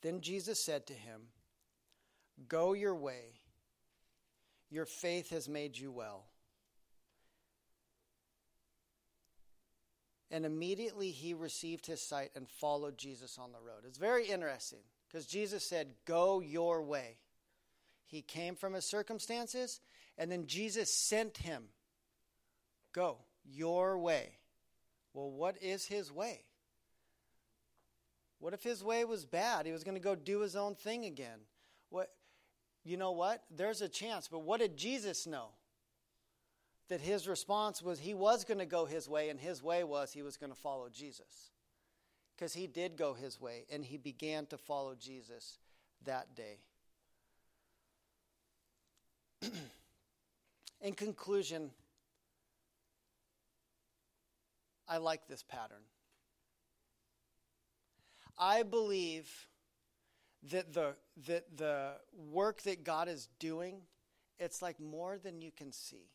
Then 0.02 0.22
Jesus 0.22 0.64
said 0.64 0.86
to 0.88 0.94
him, 0.94 1.22
Go 2.48 2.74
your 2.74 2.96
way. 2.96 3.40
Your 4.70 4.86
faith 4.86 5.30
has 5.30 5.48
made 5.48 5.78
you 5.78 5.92
well. 5.92 6.26
And 10.32 10.46
immediately 10.46 11.12
he 11.12 11.34
received 11.34 11.86
his 11.86 12.02
sight 12.02 12.32
and 12.36 12.50
followed 12.50 12.98
Jesus 12.98 13.38
on 13.38 13.52
the 13.52 13.60
road. 13.60 13.84
It's 13.88 13.98
very 13.98 14.26
interesting 14.26 14.80
because 15.08 15.26
Jesus 15.26 15.64
said, 15.64 15.94
Go 16.06 16.40
your 16.40 16.82
way. 16.82 17.18
He 18.06 18.22
came 18.22 18.56
from 18.56 18.74
his 18.74 18.86
circumstances, 18.86 19.80
and 20.18 20.32
then 20.32 20.48
Jesus 20.48 20.94
sent 20.94 21.38
him. 21.38 21.64
Go 22.94 23.18
your 23.44 23.98
way. 23.98 24.38
Well, 25.14 25.32
what 25.32 25.58
is 25.62 25.86
his 25.86 26.12
way? 26.12 26.42
What 28.40 28.54
if 28.54 28.64
his 28.64 28.84
way 28.84 29.06
was 29.06 29.26
bad? 29.26 29.66
He 29.66 29.72
was 29.72 29.84
going 29.84 29.96
to 29.96 30.02
go 30.02 30.16
do 30.16 30.42
his 30.42 30.56
own 30.56 30.76
thing 30.76 31.06
again. 31.06 31.40
What 31.90 32.10
you 32.86 32.98
know 32.98 33.12
what? 33.12 33.44
There's 33.50 33.82
a 33.82 33.90
chance, 33.90 34.28
but 34.28 34.44
what 34.44 34.60
did 34.60 34.78
Jesus 34.78 35.26
know? 35.26 35.48
That 36.88 37.02
his 37.02 37.28
response 37.28 37.82
was 37.82 38.00
he 38.00 38.14
was 38.14 38.44
going 38.44 38.60
to 38.60 38.66
go 38.68 38.86
his 38.86 39.10
way 39.10 39.30
and 39.30 39.40
his 39.40 39.64
way 39.64 39.84
was 39.84 40.14
he 40.14 40.22
was 40.22 40.38
going 40.38 40.52
to 40.52 40.58
follow 40.58 40.88
Jesus. 40.88 41.50
Cuz 42.38 42.54
he 42.54 42.68
did 42.68 42.96
go 42.96 43.16
his 43.16 43.42
way 43.42 43.66
and 43.72 43.84
he 43.84 43.98
began 43.98 44.46
to 44.48 44.58
follow 44.58 44.94
Jesus 44.94 45.58
that 46.04 46.36
day. 46.36 46.60
In 50.82 50.94
conclusion, 50.94 51.72
I 54.88 54.98
like 54.98 55.28
this 55.28 55.42
pattern. 55.42 55.82
I 58.38 58.62
believe 58.62 59.48
that 60.52 60.74
the, 60.74 60.96
that 61.28 61.58
the 61.58 61.94
work 62.32 62.62
that 62.64 62.84
God 62.84 63.08
is 63.08 63.30
doing, 63.40 63.82
it's 64.40 64.62
like 64.62 64.80
more 64.80 65.18
than 65.18 65.42
you 65.42 65.52
can 65.52 65.72
see. 65.72 66.10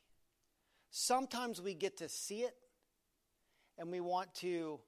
Sometimes 0.91 1.61
we 1.61 1.75
get 1.75 1.97
to 1.99 2.09
see 2.09 2.41
it 2.41 2.55
and 3.79 3.91
we 3.91 4.01
want 4.01 4.35
to 4.37 4.81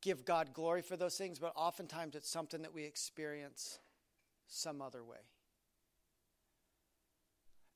give 0.00 0.24
God 0.24 0.52
glory 0.52 0.82
for 0.82 0.96
those 0.96 1.16
things, 1.16 1.38
but 1.38 1.52
oftentimes 1.54 2.14
it's 2.14 2.28
something 2.28 2.62
that 2.62 2.74
we 2.74 2.84
experience 2.84 3.78
some 4.48 4.82
other 4.82 5.04
way. 5.04 5.18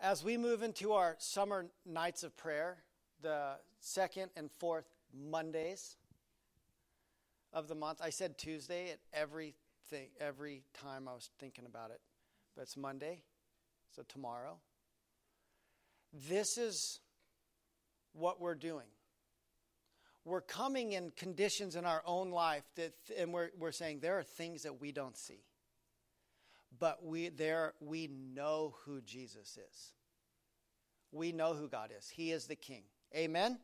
As 0.00 0.22
we 0.22 0.36
move 0.36 0.62
into 0.62 0.92
our 0.92 1.16
summer 1.18 1.66
nights 1.86 2.22
of 2.22 2.36
prayer, 2.36 2.78
the 3.22 3.52
second 3.80 4.30
and 4.36 4.50
fourth 4.50 4.86
Mondays 5.14 5.96
of 7.52 7.68
the 7.68 7.74
month, 7.74 8.00
I 8.02 8.10
said 8.10 8.36
Tuesday 8.36 8.90
at 8.90 8.98
every 9.14 9.54
every 10.20 10.62
time 10.74 11.08
I 11.08 11.14
was 11.14 11.30
thinking 11.38 11.66
about 11.66 11.90
it, 11.90 12.00
but 12.54 12.62
it's 12.62 12.76
Monday, 12.76 13.22
so 13.94 14.02
tomorrow. 14.08 14.58
this 16.28 16.56
is 16.56 17.00
what 18.12 18.40
we're 18.40 18.54
doing. 18.54 18.86
We're 20.24 20.40
coming 20.40 20.92
in 20.92 21.12
conditions 21.16 21.76
in 21.76 21.84
our 21.84 22.02
own 22.04 22.30
life 22.30 22.64
that, 22.74 22.94
and 23.16 23.32
we're, 23.32 23.50
we're 23.58 23.72
saying 23.72 24.00
there 24.00 24.18
are 24.18 24.24
things 24.24 24.62
that 24.62 24.80
we 24.80 24.90
don't 24.90 25.16
see. 25.16 25.44
But 26.78 27.04
we, 27.04 27.28
there, 27.28 27.74
we 27.80 28.08
know 28.08 28.74
who 28.84 29.00
Jesus 29.02 29.56
is. 29.56 29.92
We 31.12 31.32
know 31.32 31.54
who 31.54 31.68
God 31.68 31.90
is. 31.96 32.08
He 32.08 32.32
is 32.32 32.46
the 32.46 32.56
King. 32.56 32.82
Amen? 33.14 33.58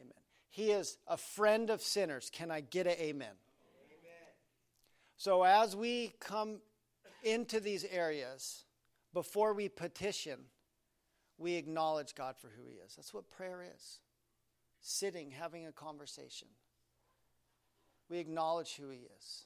Amen. 0.00 0.12
He 0.48 0.70
is 0.70 0.96
a 1.08 1.16
friend 1.16 1.70
of 1.70 1.82
sinners. 1.82 2.30
Can 2.32 2.50
I 2.50 2.60
get 2.60 2.86
an 2.86 2.94
amen? 3.00 3.34
So 5.20 5.42
as 5.42 5.76
we 5.76 6.14
come 6.18 6.60
into 7.22 7.60
these 7.60 7.84
areas, 7.84 8.64
before 9.12 9.52
we 9.52 9.68
petition, 9.68 10.38
we 11.36 11.56
acknowledge 11.56 12.14
God 12.14 12.36
for 12.38 12.48
who 12.48 12.66
He 12.66 12.76
is. 12.76 12.94
That's 12.96 13.12
what 13.12 13.30
prayer 13.30 13.62
is 13.76 14.00
sitting, 14.80 15.30
having 15.30 15.66
a 15.66 15.72
conversation. 15.72 16.48
We 18.08 18.16
acknowledge 18.16 18.76
who 18.76 18.88
He 18.88 19.08
is. 19.18 19.44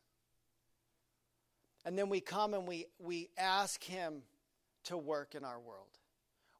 And 1.84 1.98
then 1.98 2.08
we 2.08 2.20
come 2.20 2.54
and 2.54 2.68
we, 2.68 2.86
we 3.00 3.30
ask 3.36 3.82
Him 3.82 4.22
to 4.84 4.96
work 4.96 5.34
in 5.34 5.44
our 5.44 5.58
world. 5.58 5.98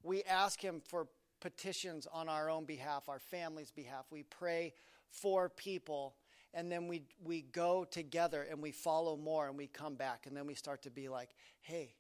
We 0.02 0.24
ask 0.24 0.60
Him 0.60 0.82
for 0.84 1.06
petitions 1.40 2.08
on 2.12 2.28
our 2.28 2.50
own 2.50 2.64
behalf, 2.64 3.08
our 3.08 3.20
family's 3.20 3.70
behalf. 3.70 4.06
We 4.10 4.24
pray 4.24 4.72
for 5.08 5.48
people, 5.50 6.16
and 6.54 6.70
then 6.70 6.86
we, 6.86 7.02
we 7.22 7.42
go 7.42 7.84
together 7.84 8.46
and 8.48 8.62
we 8.62 8.70
follow 8.70 9.16
more 9.16 9.48
and 9.48 9.56
we 9.56 9.66
come 9.66 9.96
back. 9.96 10.26
And 10.26 10.36
then 10.36 10.46
we 10.46 10.54
start 10.54 10.82
to 10.82 10.90
be 10.90 11.08
like, 11.08 11.30
hey, 11.62 11.94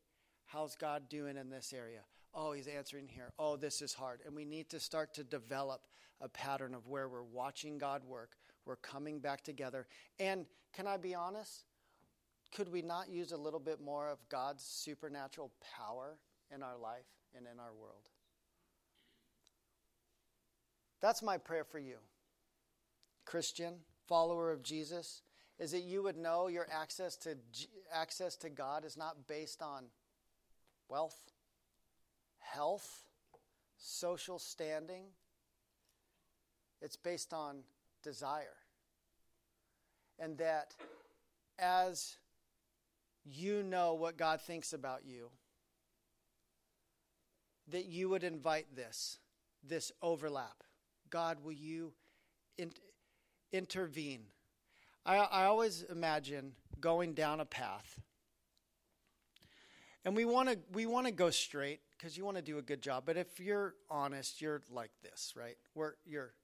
how's 0.46 0.76
God 0.76 1.08
doing 1.08 1.36
in 1.36 1.50
this 1.50 1.72
area? 1.76 2.00
Oh, 2.32 2.52
he's 2.52 2.68
answering 2.68 3.08
here. 3.08 3.32
Oh, 3.38 3.56
this 3.56 3.82
is 3.82 3.92
hard. 3.92 4.20
And 4.24 4.34
we 4.34 4.44
need 4.44 4.70
to 4.70 4.78
start 4.78 5.12
to 5.14 5.24
develop 5.24 5.82
a 6.20 6.28
pattern 6.28 6.74
of 6.74 6.86
where 6.86 7.08
we're 7.08 7.22
watching 7.22 7.78
God 7.78 8.02
work, 8.04 8.36
we're 8.64 8.76
coming 8.76 9.18
back 9.18 9.42
together. 9.42 9.86
And 10.18 10.46
can 10.72 10.86
I 10.86 10.96
be 10.96 11.14
honest? 11.14 11.64
Could 12.54 12.70
we 12.70 12.82
not 12.82 13.10
use 13.10 13.32
a 13.32 13.36
little 13.36 13.58
bit 13.58 13.80
more 13.80 14.08
of 14.08 14.18
God's 14.28 14.62
supernatural 14.62 15.50
power 15.76 16.16
in 16.54 16.62
our 16.62 16.78
life 16.78 17.06
and 17.36 17.46
in 17.52 17.58
our 17.58 17.72
world? 17.72 18.08
That's 21.00 21.22
my 21.22 21.36
prayer 21.36 21.64
for 21.64 21.80
you, 21.80 21.96
Christian, 23.26 23.74
follower 24.06 24.50
of 24.50 24.62
Jesus, 24.62 25.22
is 25.58 25.72
that 25.72 25.82
you 25.82 26.02
would 26.02 26.16
know 26.16 26.48
your 26.48 26.66
access 26.70 27.16
to 27.16 27.36
access 27.92 28.36
to 28.36 28.50
God 28.50 28.84
is 28.84 28.96
not 28.96 29.28
based 29.28 29.62
on 29.62 29.84
wealth, 30.88 31.20
health, 32.40 33.04
social 33.76 34.38
standing. 34.38 35.04
It's 36.82 36.96
based 36.96 37.32
on 37.32 37.58
desire. 38.02 38.56
And 40.18 40.38
that 40.38 40.74
as 41.58 42.16
you 43.24 43.62
know 43.62 43.94
what 43.94 44.16
God 44.16 44.40
thinks 44.40 44.72
about 44.72 45.04
you, 45.06 45.30
that 47.68 47.86
you 47.86 48.08
would 48.10 48.24
invite 48.24 48.76
this, 48.76 49.18
this 49.66 49.90
overlap. 50.02 50.62
God, 51.10 51.38
will 51.42 51.52
you 51.52 51.92
intervene? 53.54 54.24
I, 55.06 55.16
I 55.16 55.44
always 55.44 55.82
imagine 55.82 56.52
going 56.80 57.14
down 57.14 57.40
a 57.40 57.44
path 57.44 58.00
and 60.04 60.14
we 60.14 60.24
want 60.24 60.50
to 60.50 60.58
we 60.72 60.86
want 60.86 61.06
to 61.06 61.12
go 61.12 61.30
straight 61.30 61.80
because 61.96 62.16
you 62.16 62.24
want 62.24 62.36
to 62.36 62.42
do 62.42 62.58
a 62.58 62.62
good 62.62 62.82
job. 62.82 63.04
But 63.06 63.16
if 63.16 63.40
you're 63.40 63.74
honest, 63.88 64.40
you're 64.40 64.62
like 64.70 64.90
this, 65.02 65.32
right? 65.36 65.56
Where 65.72 65.96
you're 66.04 66.34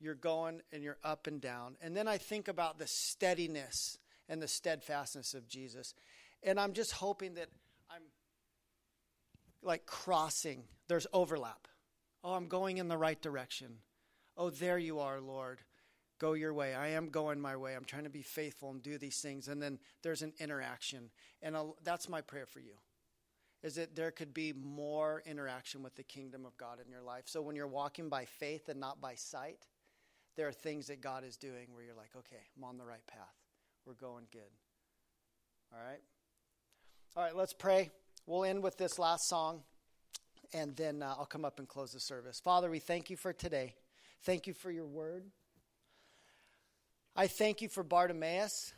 you're 0.00 0.14
going 0.14 0.62
and 0.72 0.82
you're 0.82 0.98
up 1.04 1.26
and 1.26 1.40
down. 1.40 1.76
And 1.82 1.96
then 1.96 2.08
I 2.08 2.18
think 2.18 2.48
about 2.48 2.78
the 2.78 2.86
steadiness 2.86 3.98
and 4.28 4.40
the 4.40 4.48
steadfastness 4.48 5.34
of 5.34 5.46
Jesus. 5.46 5.94
And 6.42 6.58
I'm 6.58 6.72
just 6.72 6.92
hoping 6.92 7.34
that 7.34 7.48
I'm 7.90 8.02
like 9.62 9.86
crossing. 9.86 10.64
There's 10.88 11.06
overlap. 11.12 11.68
Oh, 12.24 12.32
I'm 12.32 12.48
going 12.48 12.78
in 12.78 12.88
the 12.88 12.96
right 12.96 13.20
direction. 13.20 13.78
Oh, 14.36 14.50
there 14.50 14.78
you 14.78 15.00
are, 15.00 15.20
Lord 15.20 15.60
go 16.22 16.34
your 16.34 16.54
way. 16.54 16.72
I 16.72 16.90
am 16.90 17.08
going 17.08 17.40
my 17.40 17.56
way. 17.56 17.74
I'm 17.74 17.84
trying 17.84 18.04
to 18.04 18.10
be 18.10 18.22
faithful 18.22 18.70
and 18.70 18.80
do 18.80 18.96
these 18.96 19.20
things. 19.20 19.48
And 19.48 19.60
then 19.60 19.80
there's 20.04 20.22
an 20.22 20.32
interaction. 20.38 21.10
And 21.42 21.56
I'll, 21.56 21.76
that's 21.82 22.08
my 22.08 22.20
prayer 22.20 22.46
for 22.46 22.60
you 22.60 22.74
is 23.64 23.76
that 23.76 23.94
there 23.94 24.10
could 24.10 24.34
be 24.34 24.52
more 24.52 25.22
interaction 25.24 25.82
with 25.82 25.94
the 25.94 26.02
kingdom 26.02 26.44
of 26.44 26.56
God 26.56 26.78
in 26.84 26.90
your 26.90 27.02
life. 27.02 27.24
So 27.26 27.40
when 27.42 27.54
you're 27.54 27.68
walking 27.68 28.08
by 28.08 28.24
faith 28.24 28.68
and 28.68 28.80
not 28.80 29.00
by 29.00 29.14
sight, 29.14 29.66
there 30.36 30.48
are 30.48 30.52
things 30.52 30.88
that 30.88 31.00
God 31.00 31.24
is 31.24 31.36
doing 31.36 31.68
where 31.72 31.84
you're 31.84 31.94
like, 31.94 32.10
okay, 32.16 32.42
I'm 32.56 32.64
on 32.64 32.76
the 32.76 32.84
right 32.84 33.06
path. 33.06 33.36
We're 33.86 33.94
going 33.94 34.24
good. 34.32 34.50
All 35.72 35.78
right? 35.78 36.00
All 37.16 37.22
right, 37.22 37.36
let's 37.36 37.52
pray. 37.52 37.90
We'll 38.26 38.44
end 38.44 38.62
with 38.64 38.78
this 38.78 38.98
last 38.98 39.28
song, 39.28 39.62
and 40.52 40.74
then 40.76 41.02
uh, 41.02 41.14
I'll 41.18 41.26
come 41.26 41.44
up 41.44 41.60
and 41.60 41.68
close 41.68 41.92
the 41.92 42.00
service. 42.00 42.40
Father, 42.40 42.68
we 42.68 42.80
thank 42.80 43.10
you 43.10 43.16
for 43.16 43.32
today. 43.32 43.74
Thank 44.24 44.48
you 44.48 44.54
for 44.54 44.72
your 44.72 44.86
word. 44.86 45.24
I 47.14 47.26
thank 47.26 47.60
you 47.60 47.68
for 47.68 47.82
Bartimaeus 47.82 48.72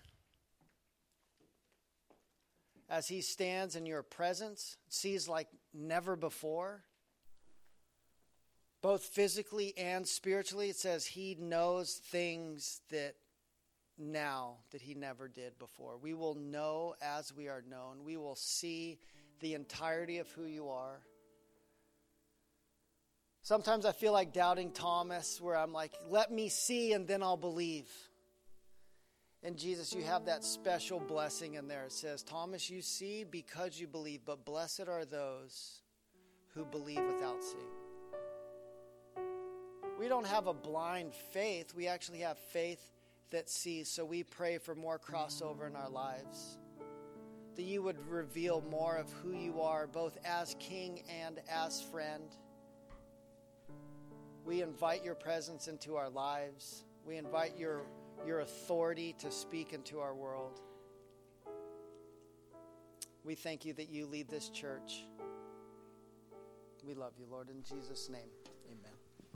as 2.91 3.07
he 3.07 3.20
stands 3.20 3.76
in 3.76 3.87
your 3.87 4.03
presence, 4.03 4.76
sees 4.89 5.28
like 5.28 5.47
never 5.72 6.16
before, 6.16 6.82
both 8.82 9.05
physically 9.05 9.72
and 9.78 10.07
spiritually. 10.07 10.70
It 10.70 10.76
says 10.76 11.07
he 11.07 11.37
knows 11.39 11.95
things 11.95 12.80
that 12.91 13.14
now 13.97 14.57
that 14.72 14.82
he 14.82 14.95
never 14.95 15.28
did 15.28 15.57
before. 15.61 15.97
We 15.97 16.12
will 16.12 16.35
know 16.35 16.97
as 17.01 17.32
we 17.32 17.49
are 17.49 17.62
known, 17.70 18.03
we 18.05 18.16
will 18.16 18.37
see 18.37 18.99
the 19.39 19.55
entirety 19.55 20.18
of 20.18 20.28
who 20.32 20.45
you 20.45 20.70
are. 20.70 21.01
Sometimes 23.43 23.87
I 23.87 23.93
feel 23.93 24.12
like 24.12 24.32
doubting 24.32 24.72
Thomas, 24.72 25.41
where 25.41 25.57
I'm 25.57 25.72
like, 25.72 25.93
let 26.09 26.32
me 26.32 26.49
see 26.49 26.95
and 26.95 27.07
then 27.07 27.22
I'll 27.22 27.37
believe. 27.37 27.89
And 29.45 29.59
Jesus, 29.59 29.95
you 29.95 30.03
have 30.03 30.25
that 30.25 30.43
special 30.43 30.99
blessing 30.99 31.55
in 31.55 31.69
there. 31.69 31.85
It 31.85 31.93
says, 31.93 32.23
Thomas, 32.23 32.71
you 32.71 32.81
see 32.81 33.25
because 33.25 33.79
you 33.79 33.87
believe, 33.87 34.21
but 34.25 34.47
blessed 34.47 34.89
are 34.89 35.05
those 35.05 35.83
who 36.55 36.65
believe 36.65 37.03
without 37.05 37.45
seeing. 37.45 37.63
We 40.01 40.09
don't 40.09 40.27
have 40.27 40.47
a 40.47 40.55
blind 40.55 41.15
faith, 41.15 41.75
we 41.77 41.87
actually 41.87 42.21
have 42.21 42.39
faith 42.39 42.91
that 43.31 43.51
sees. 43.51 43.89
So 43.89 44.05
we 44.05 44.23
pray 44.23 44.59
for 44.59 44.75
more 44.75 44.99
crossover 44.99 45.67
in 45.69 45.77
our 45.77 45.91
lives. 45.91 46.59
That 47.57 47.65
you 47.65 47.83
would 47.83 47.99
reveal 48.09 48.63
more 48.71 48.97
of 48.97 49.13
who 49.13 49.33
you 49.33 49.61
are, 49.61 49.87
both 49.87 50.17
as 50.25 50.57
king 50.59 51.03
and 51.23 51.41
as 51.51 51.83
friend. 51.83 52.35
We 54.45 54.63
invite 54.63 55.05
your 55.05 55.15
presence 55.15 55.69
into 55.69 55.97
our 55.97 56.09
lives. 56.09 56.85
We 57.07 57.17
invite 57.17 57.59
your 57.59 57.83
your 58.27 58.41
authority 58.41 59.15
to 59.19 59.31
speak 59.31 59.73
into 59.73 60.01
our 60.01 60.15
world. 60.15 60.61
We 63.25 63.35
thank 63.35 63.65
you 63.65 63.73
that 63.75 63.89
you 63.89 64.07
lead 64.07 64.29
this 64.29 64.49
church. 64.51 65.05
We 66.87 66.95
love 66.95 67.12
you, 67.19 67.27
Lord, 67.31 67.49
in 67.49 67.62
Jesus' 67.62 68.11
name. 68.11 68.29
Amen. 68.71 69.04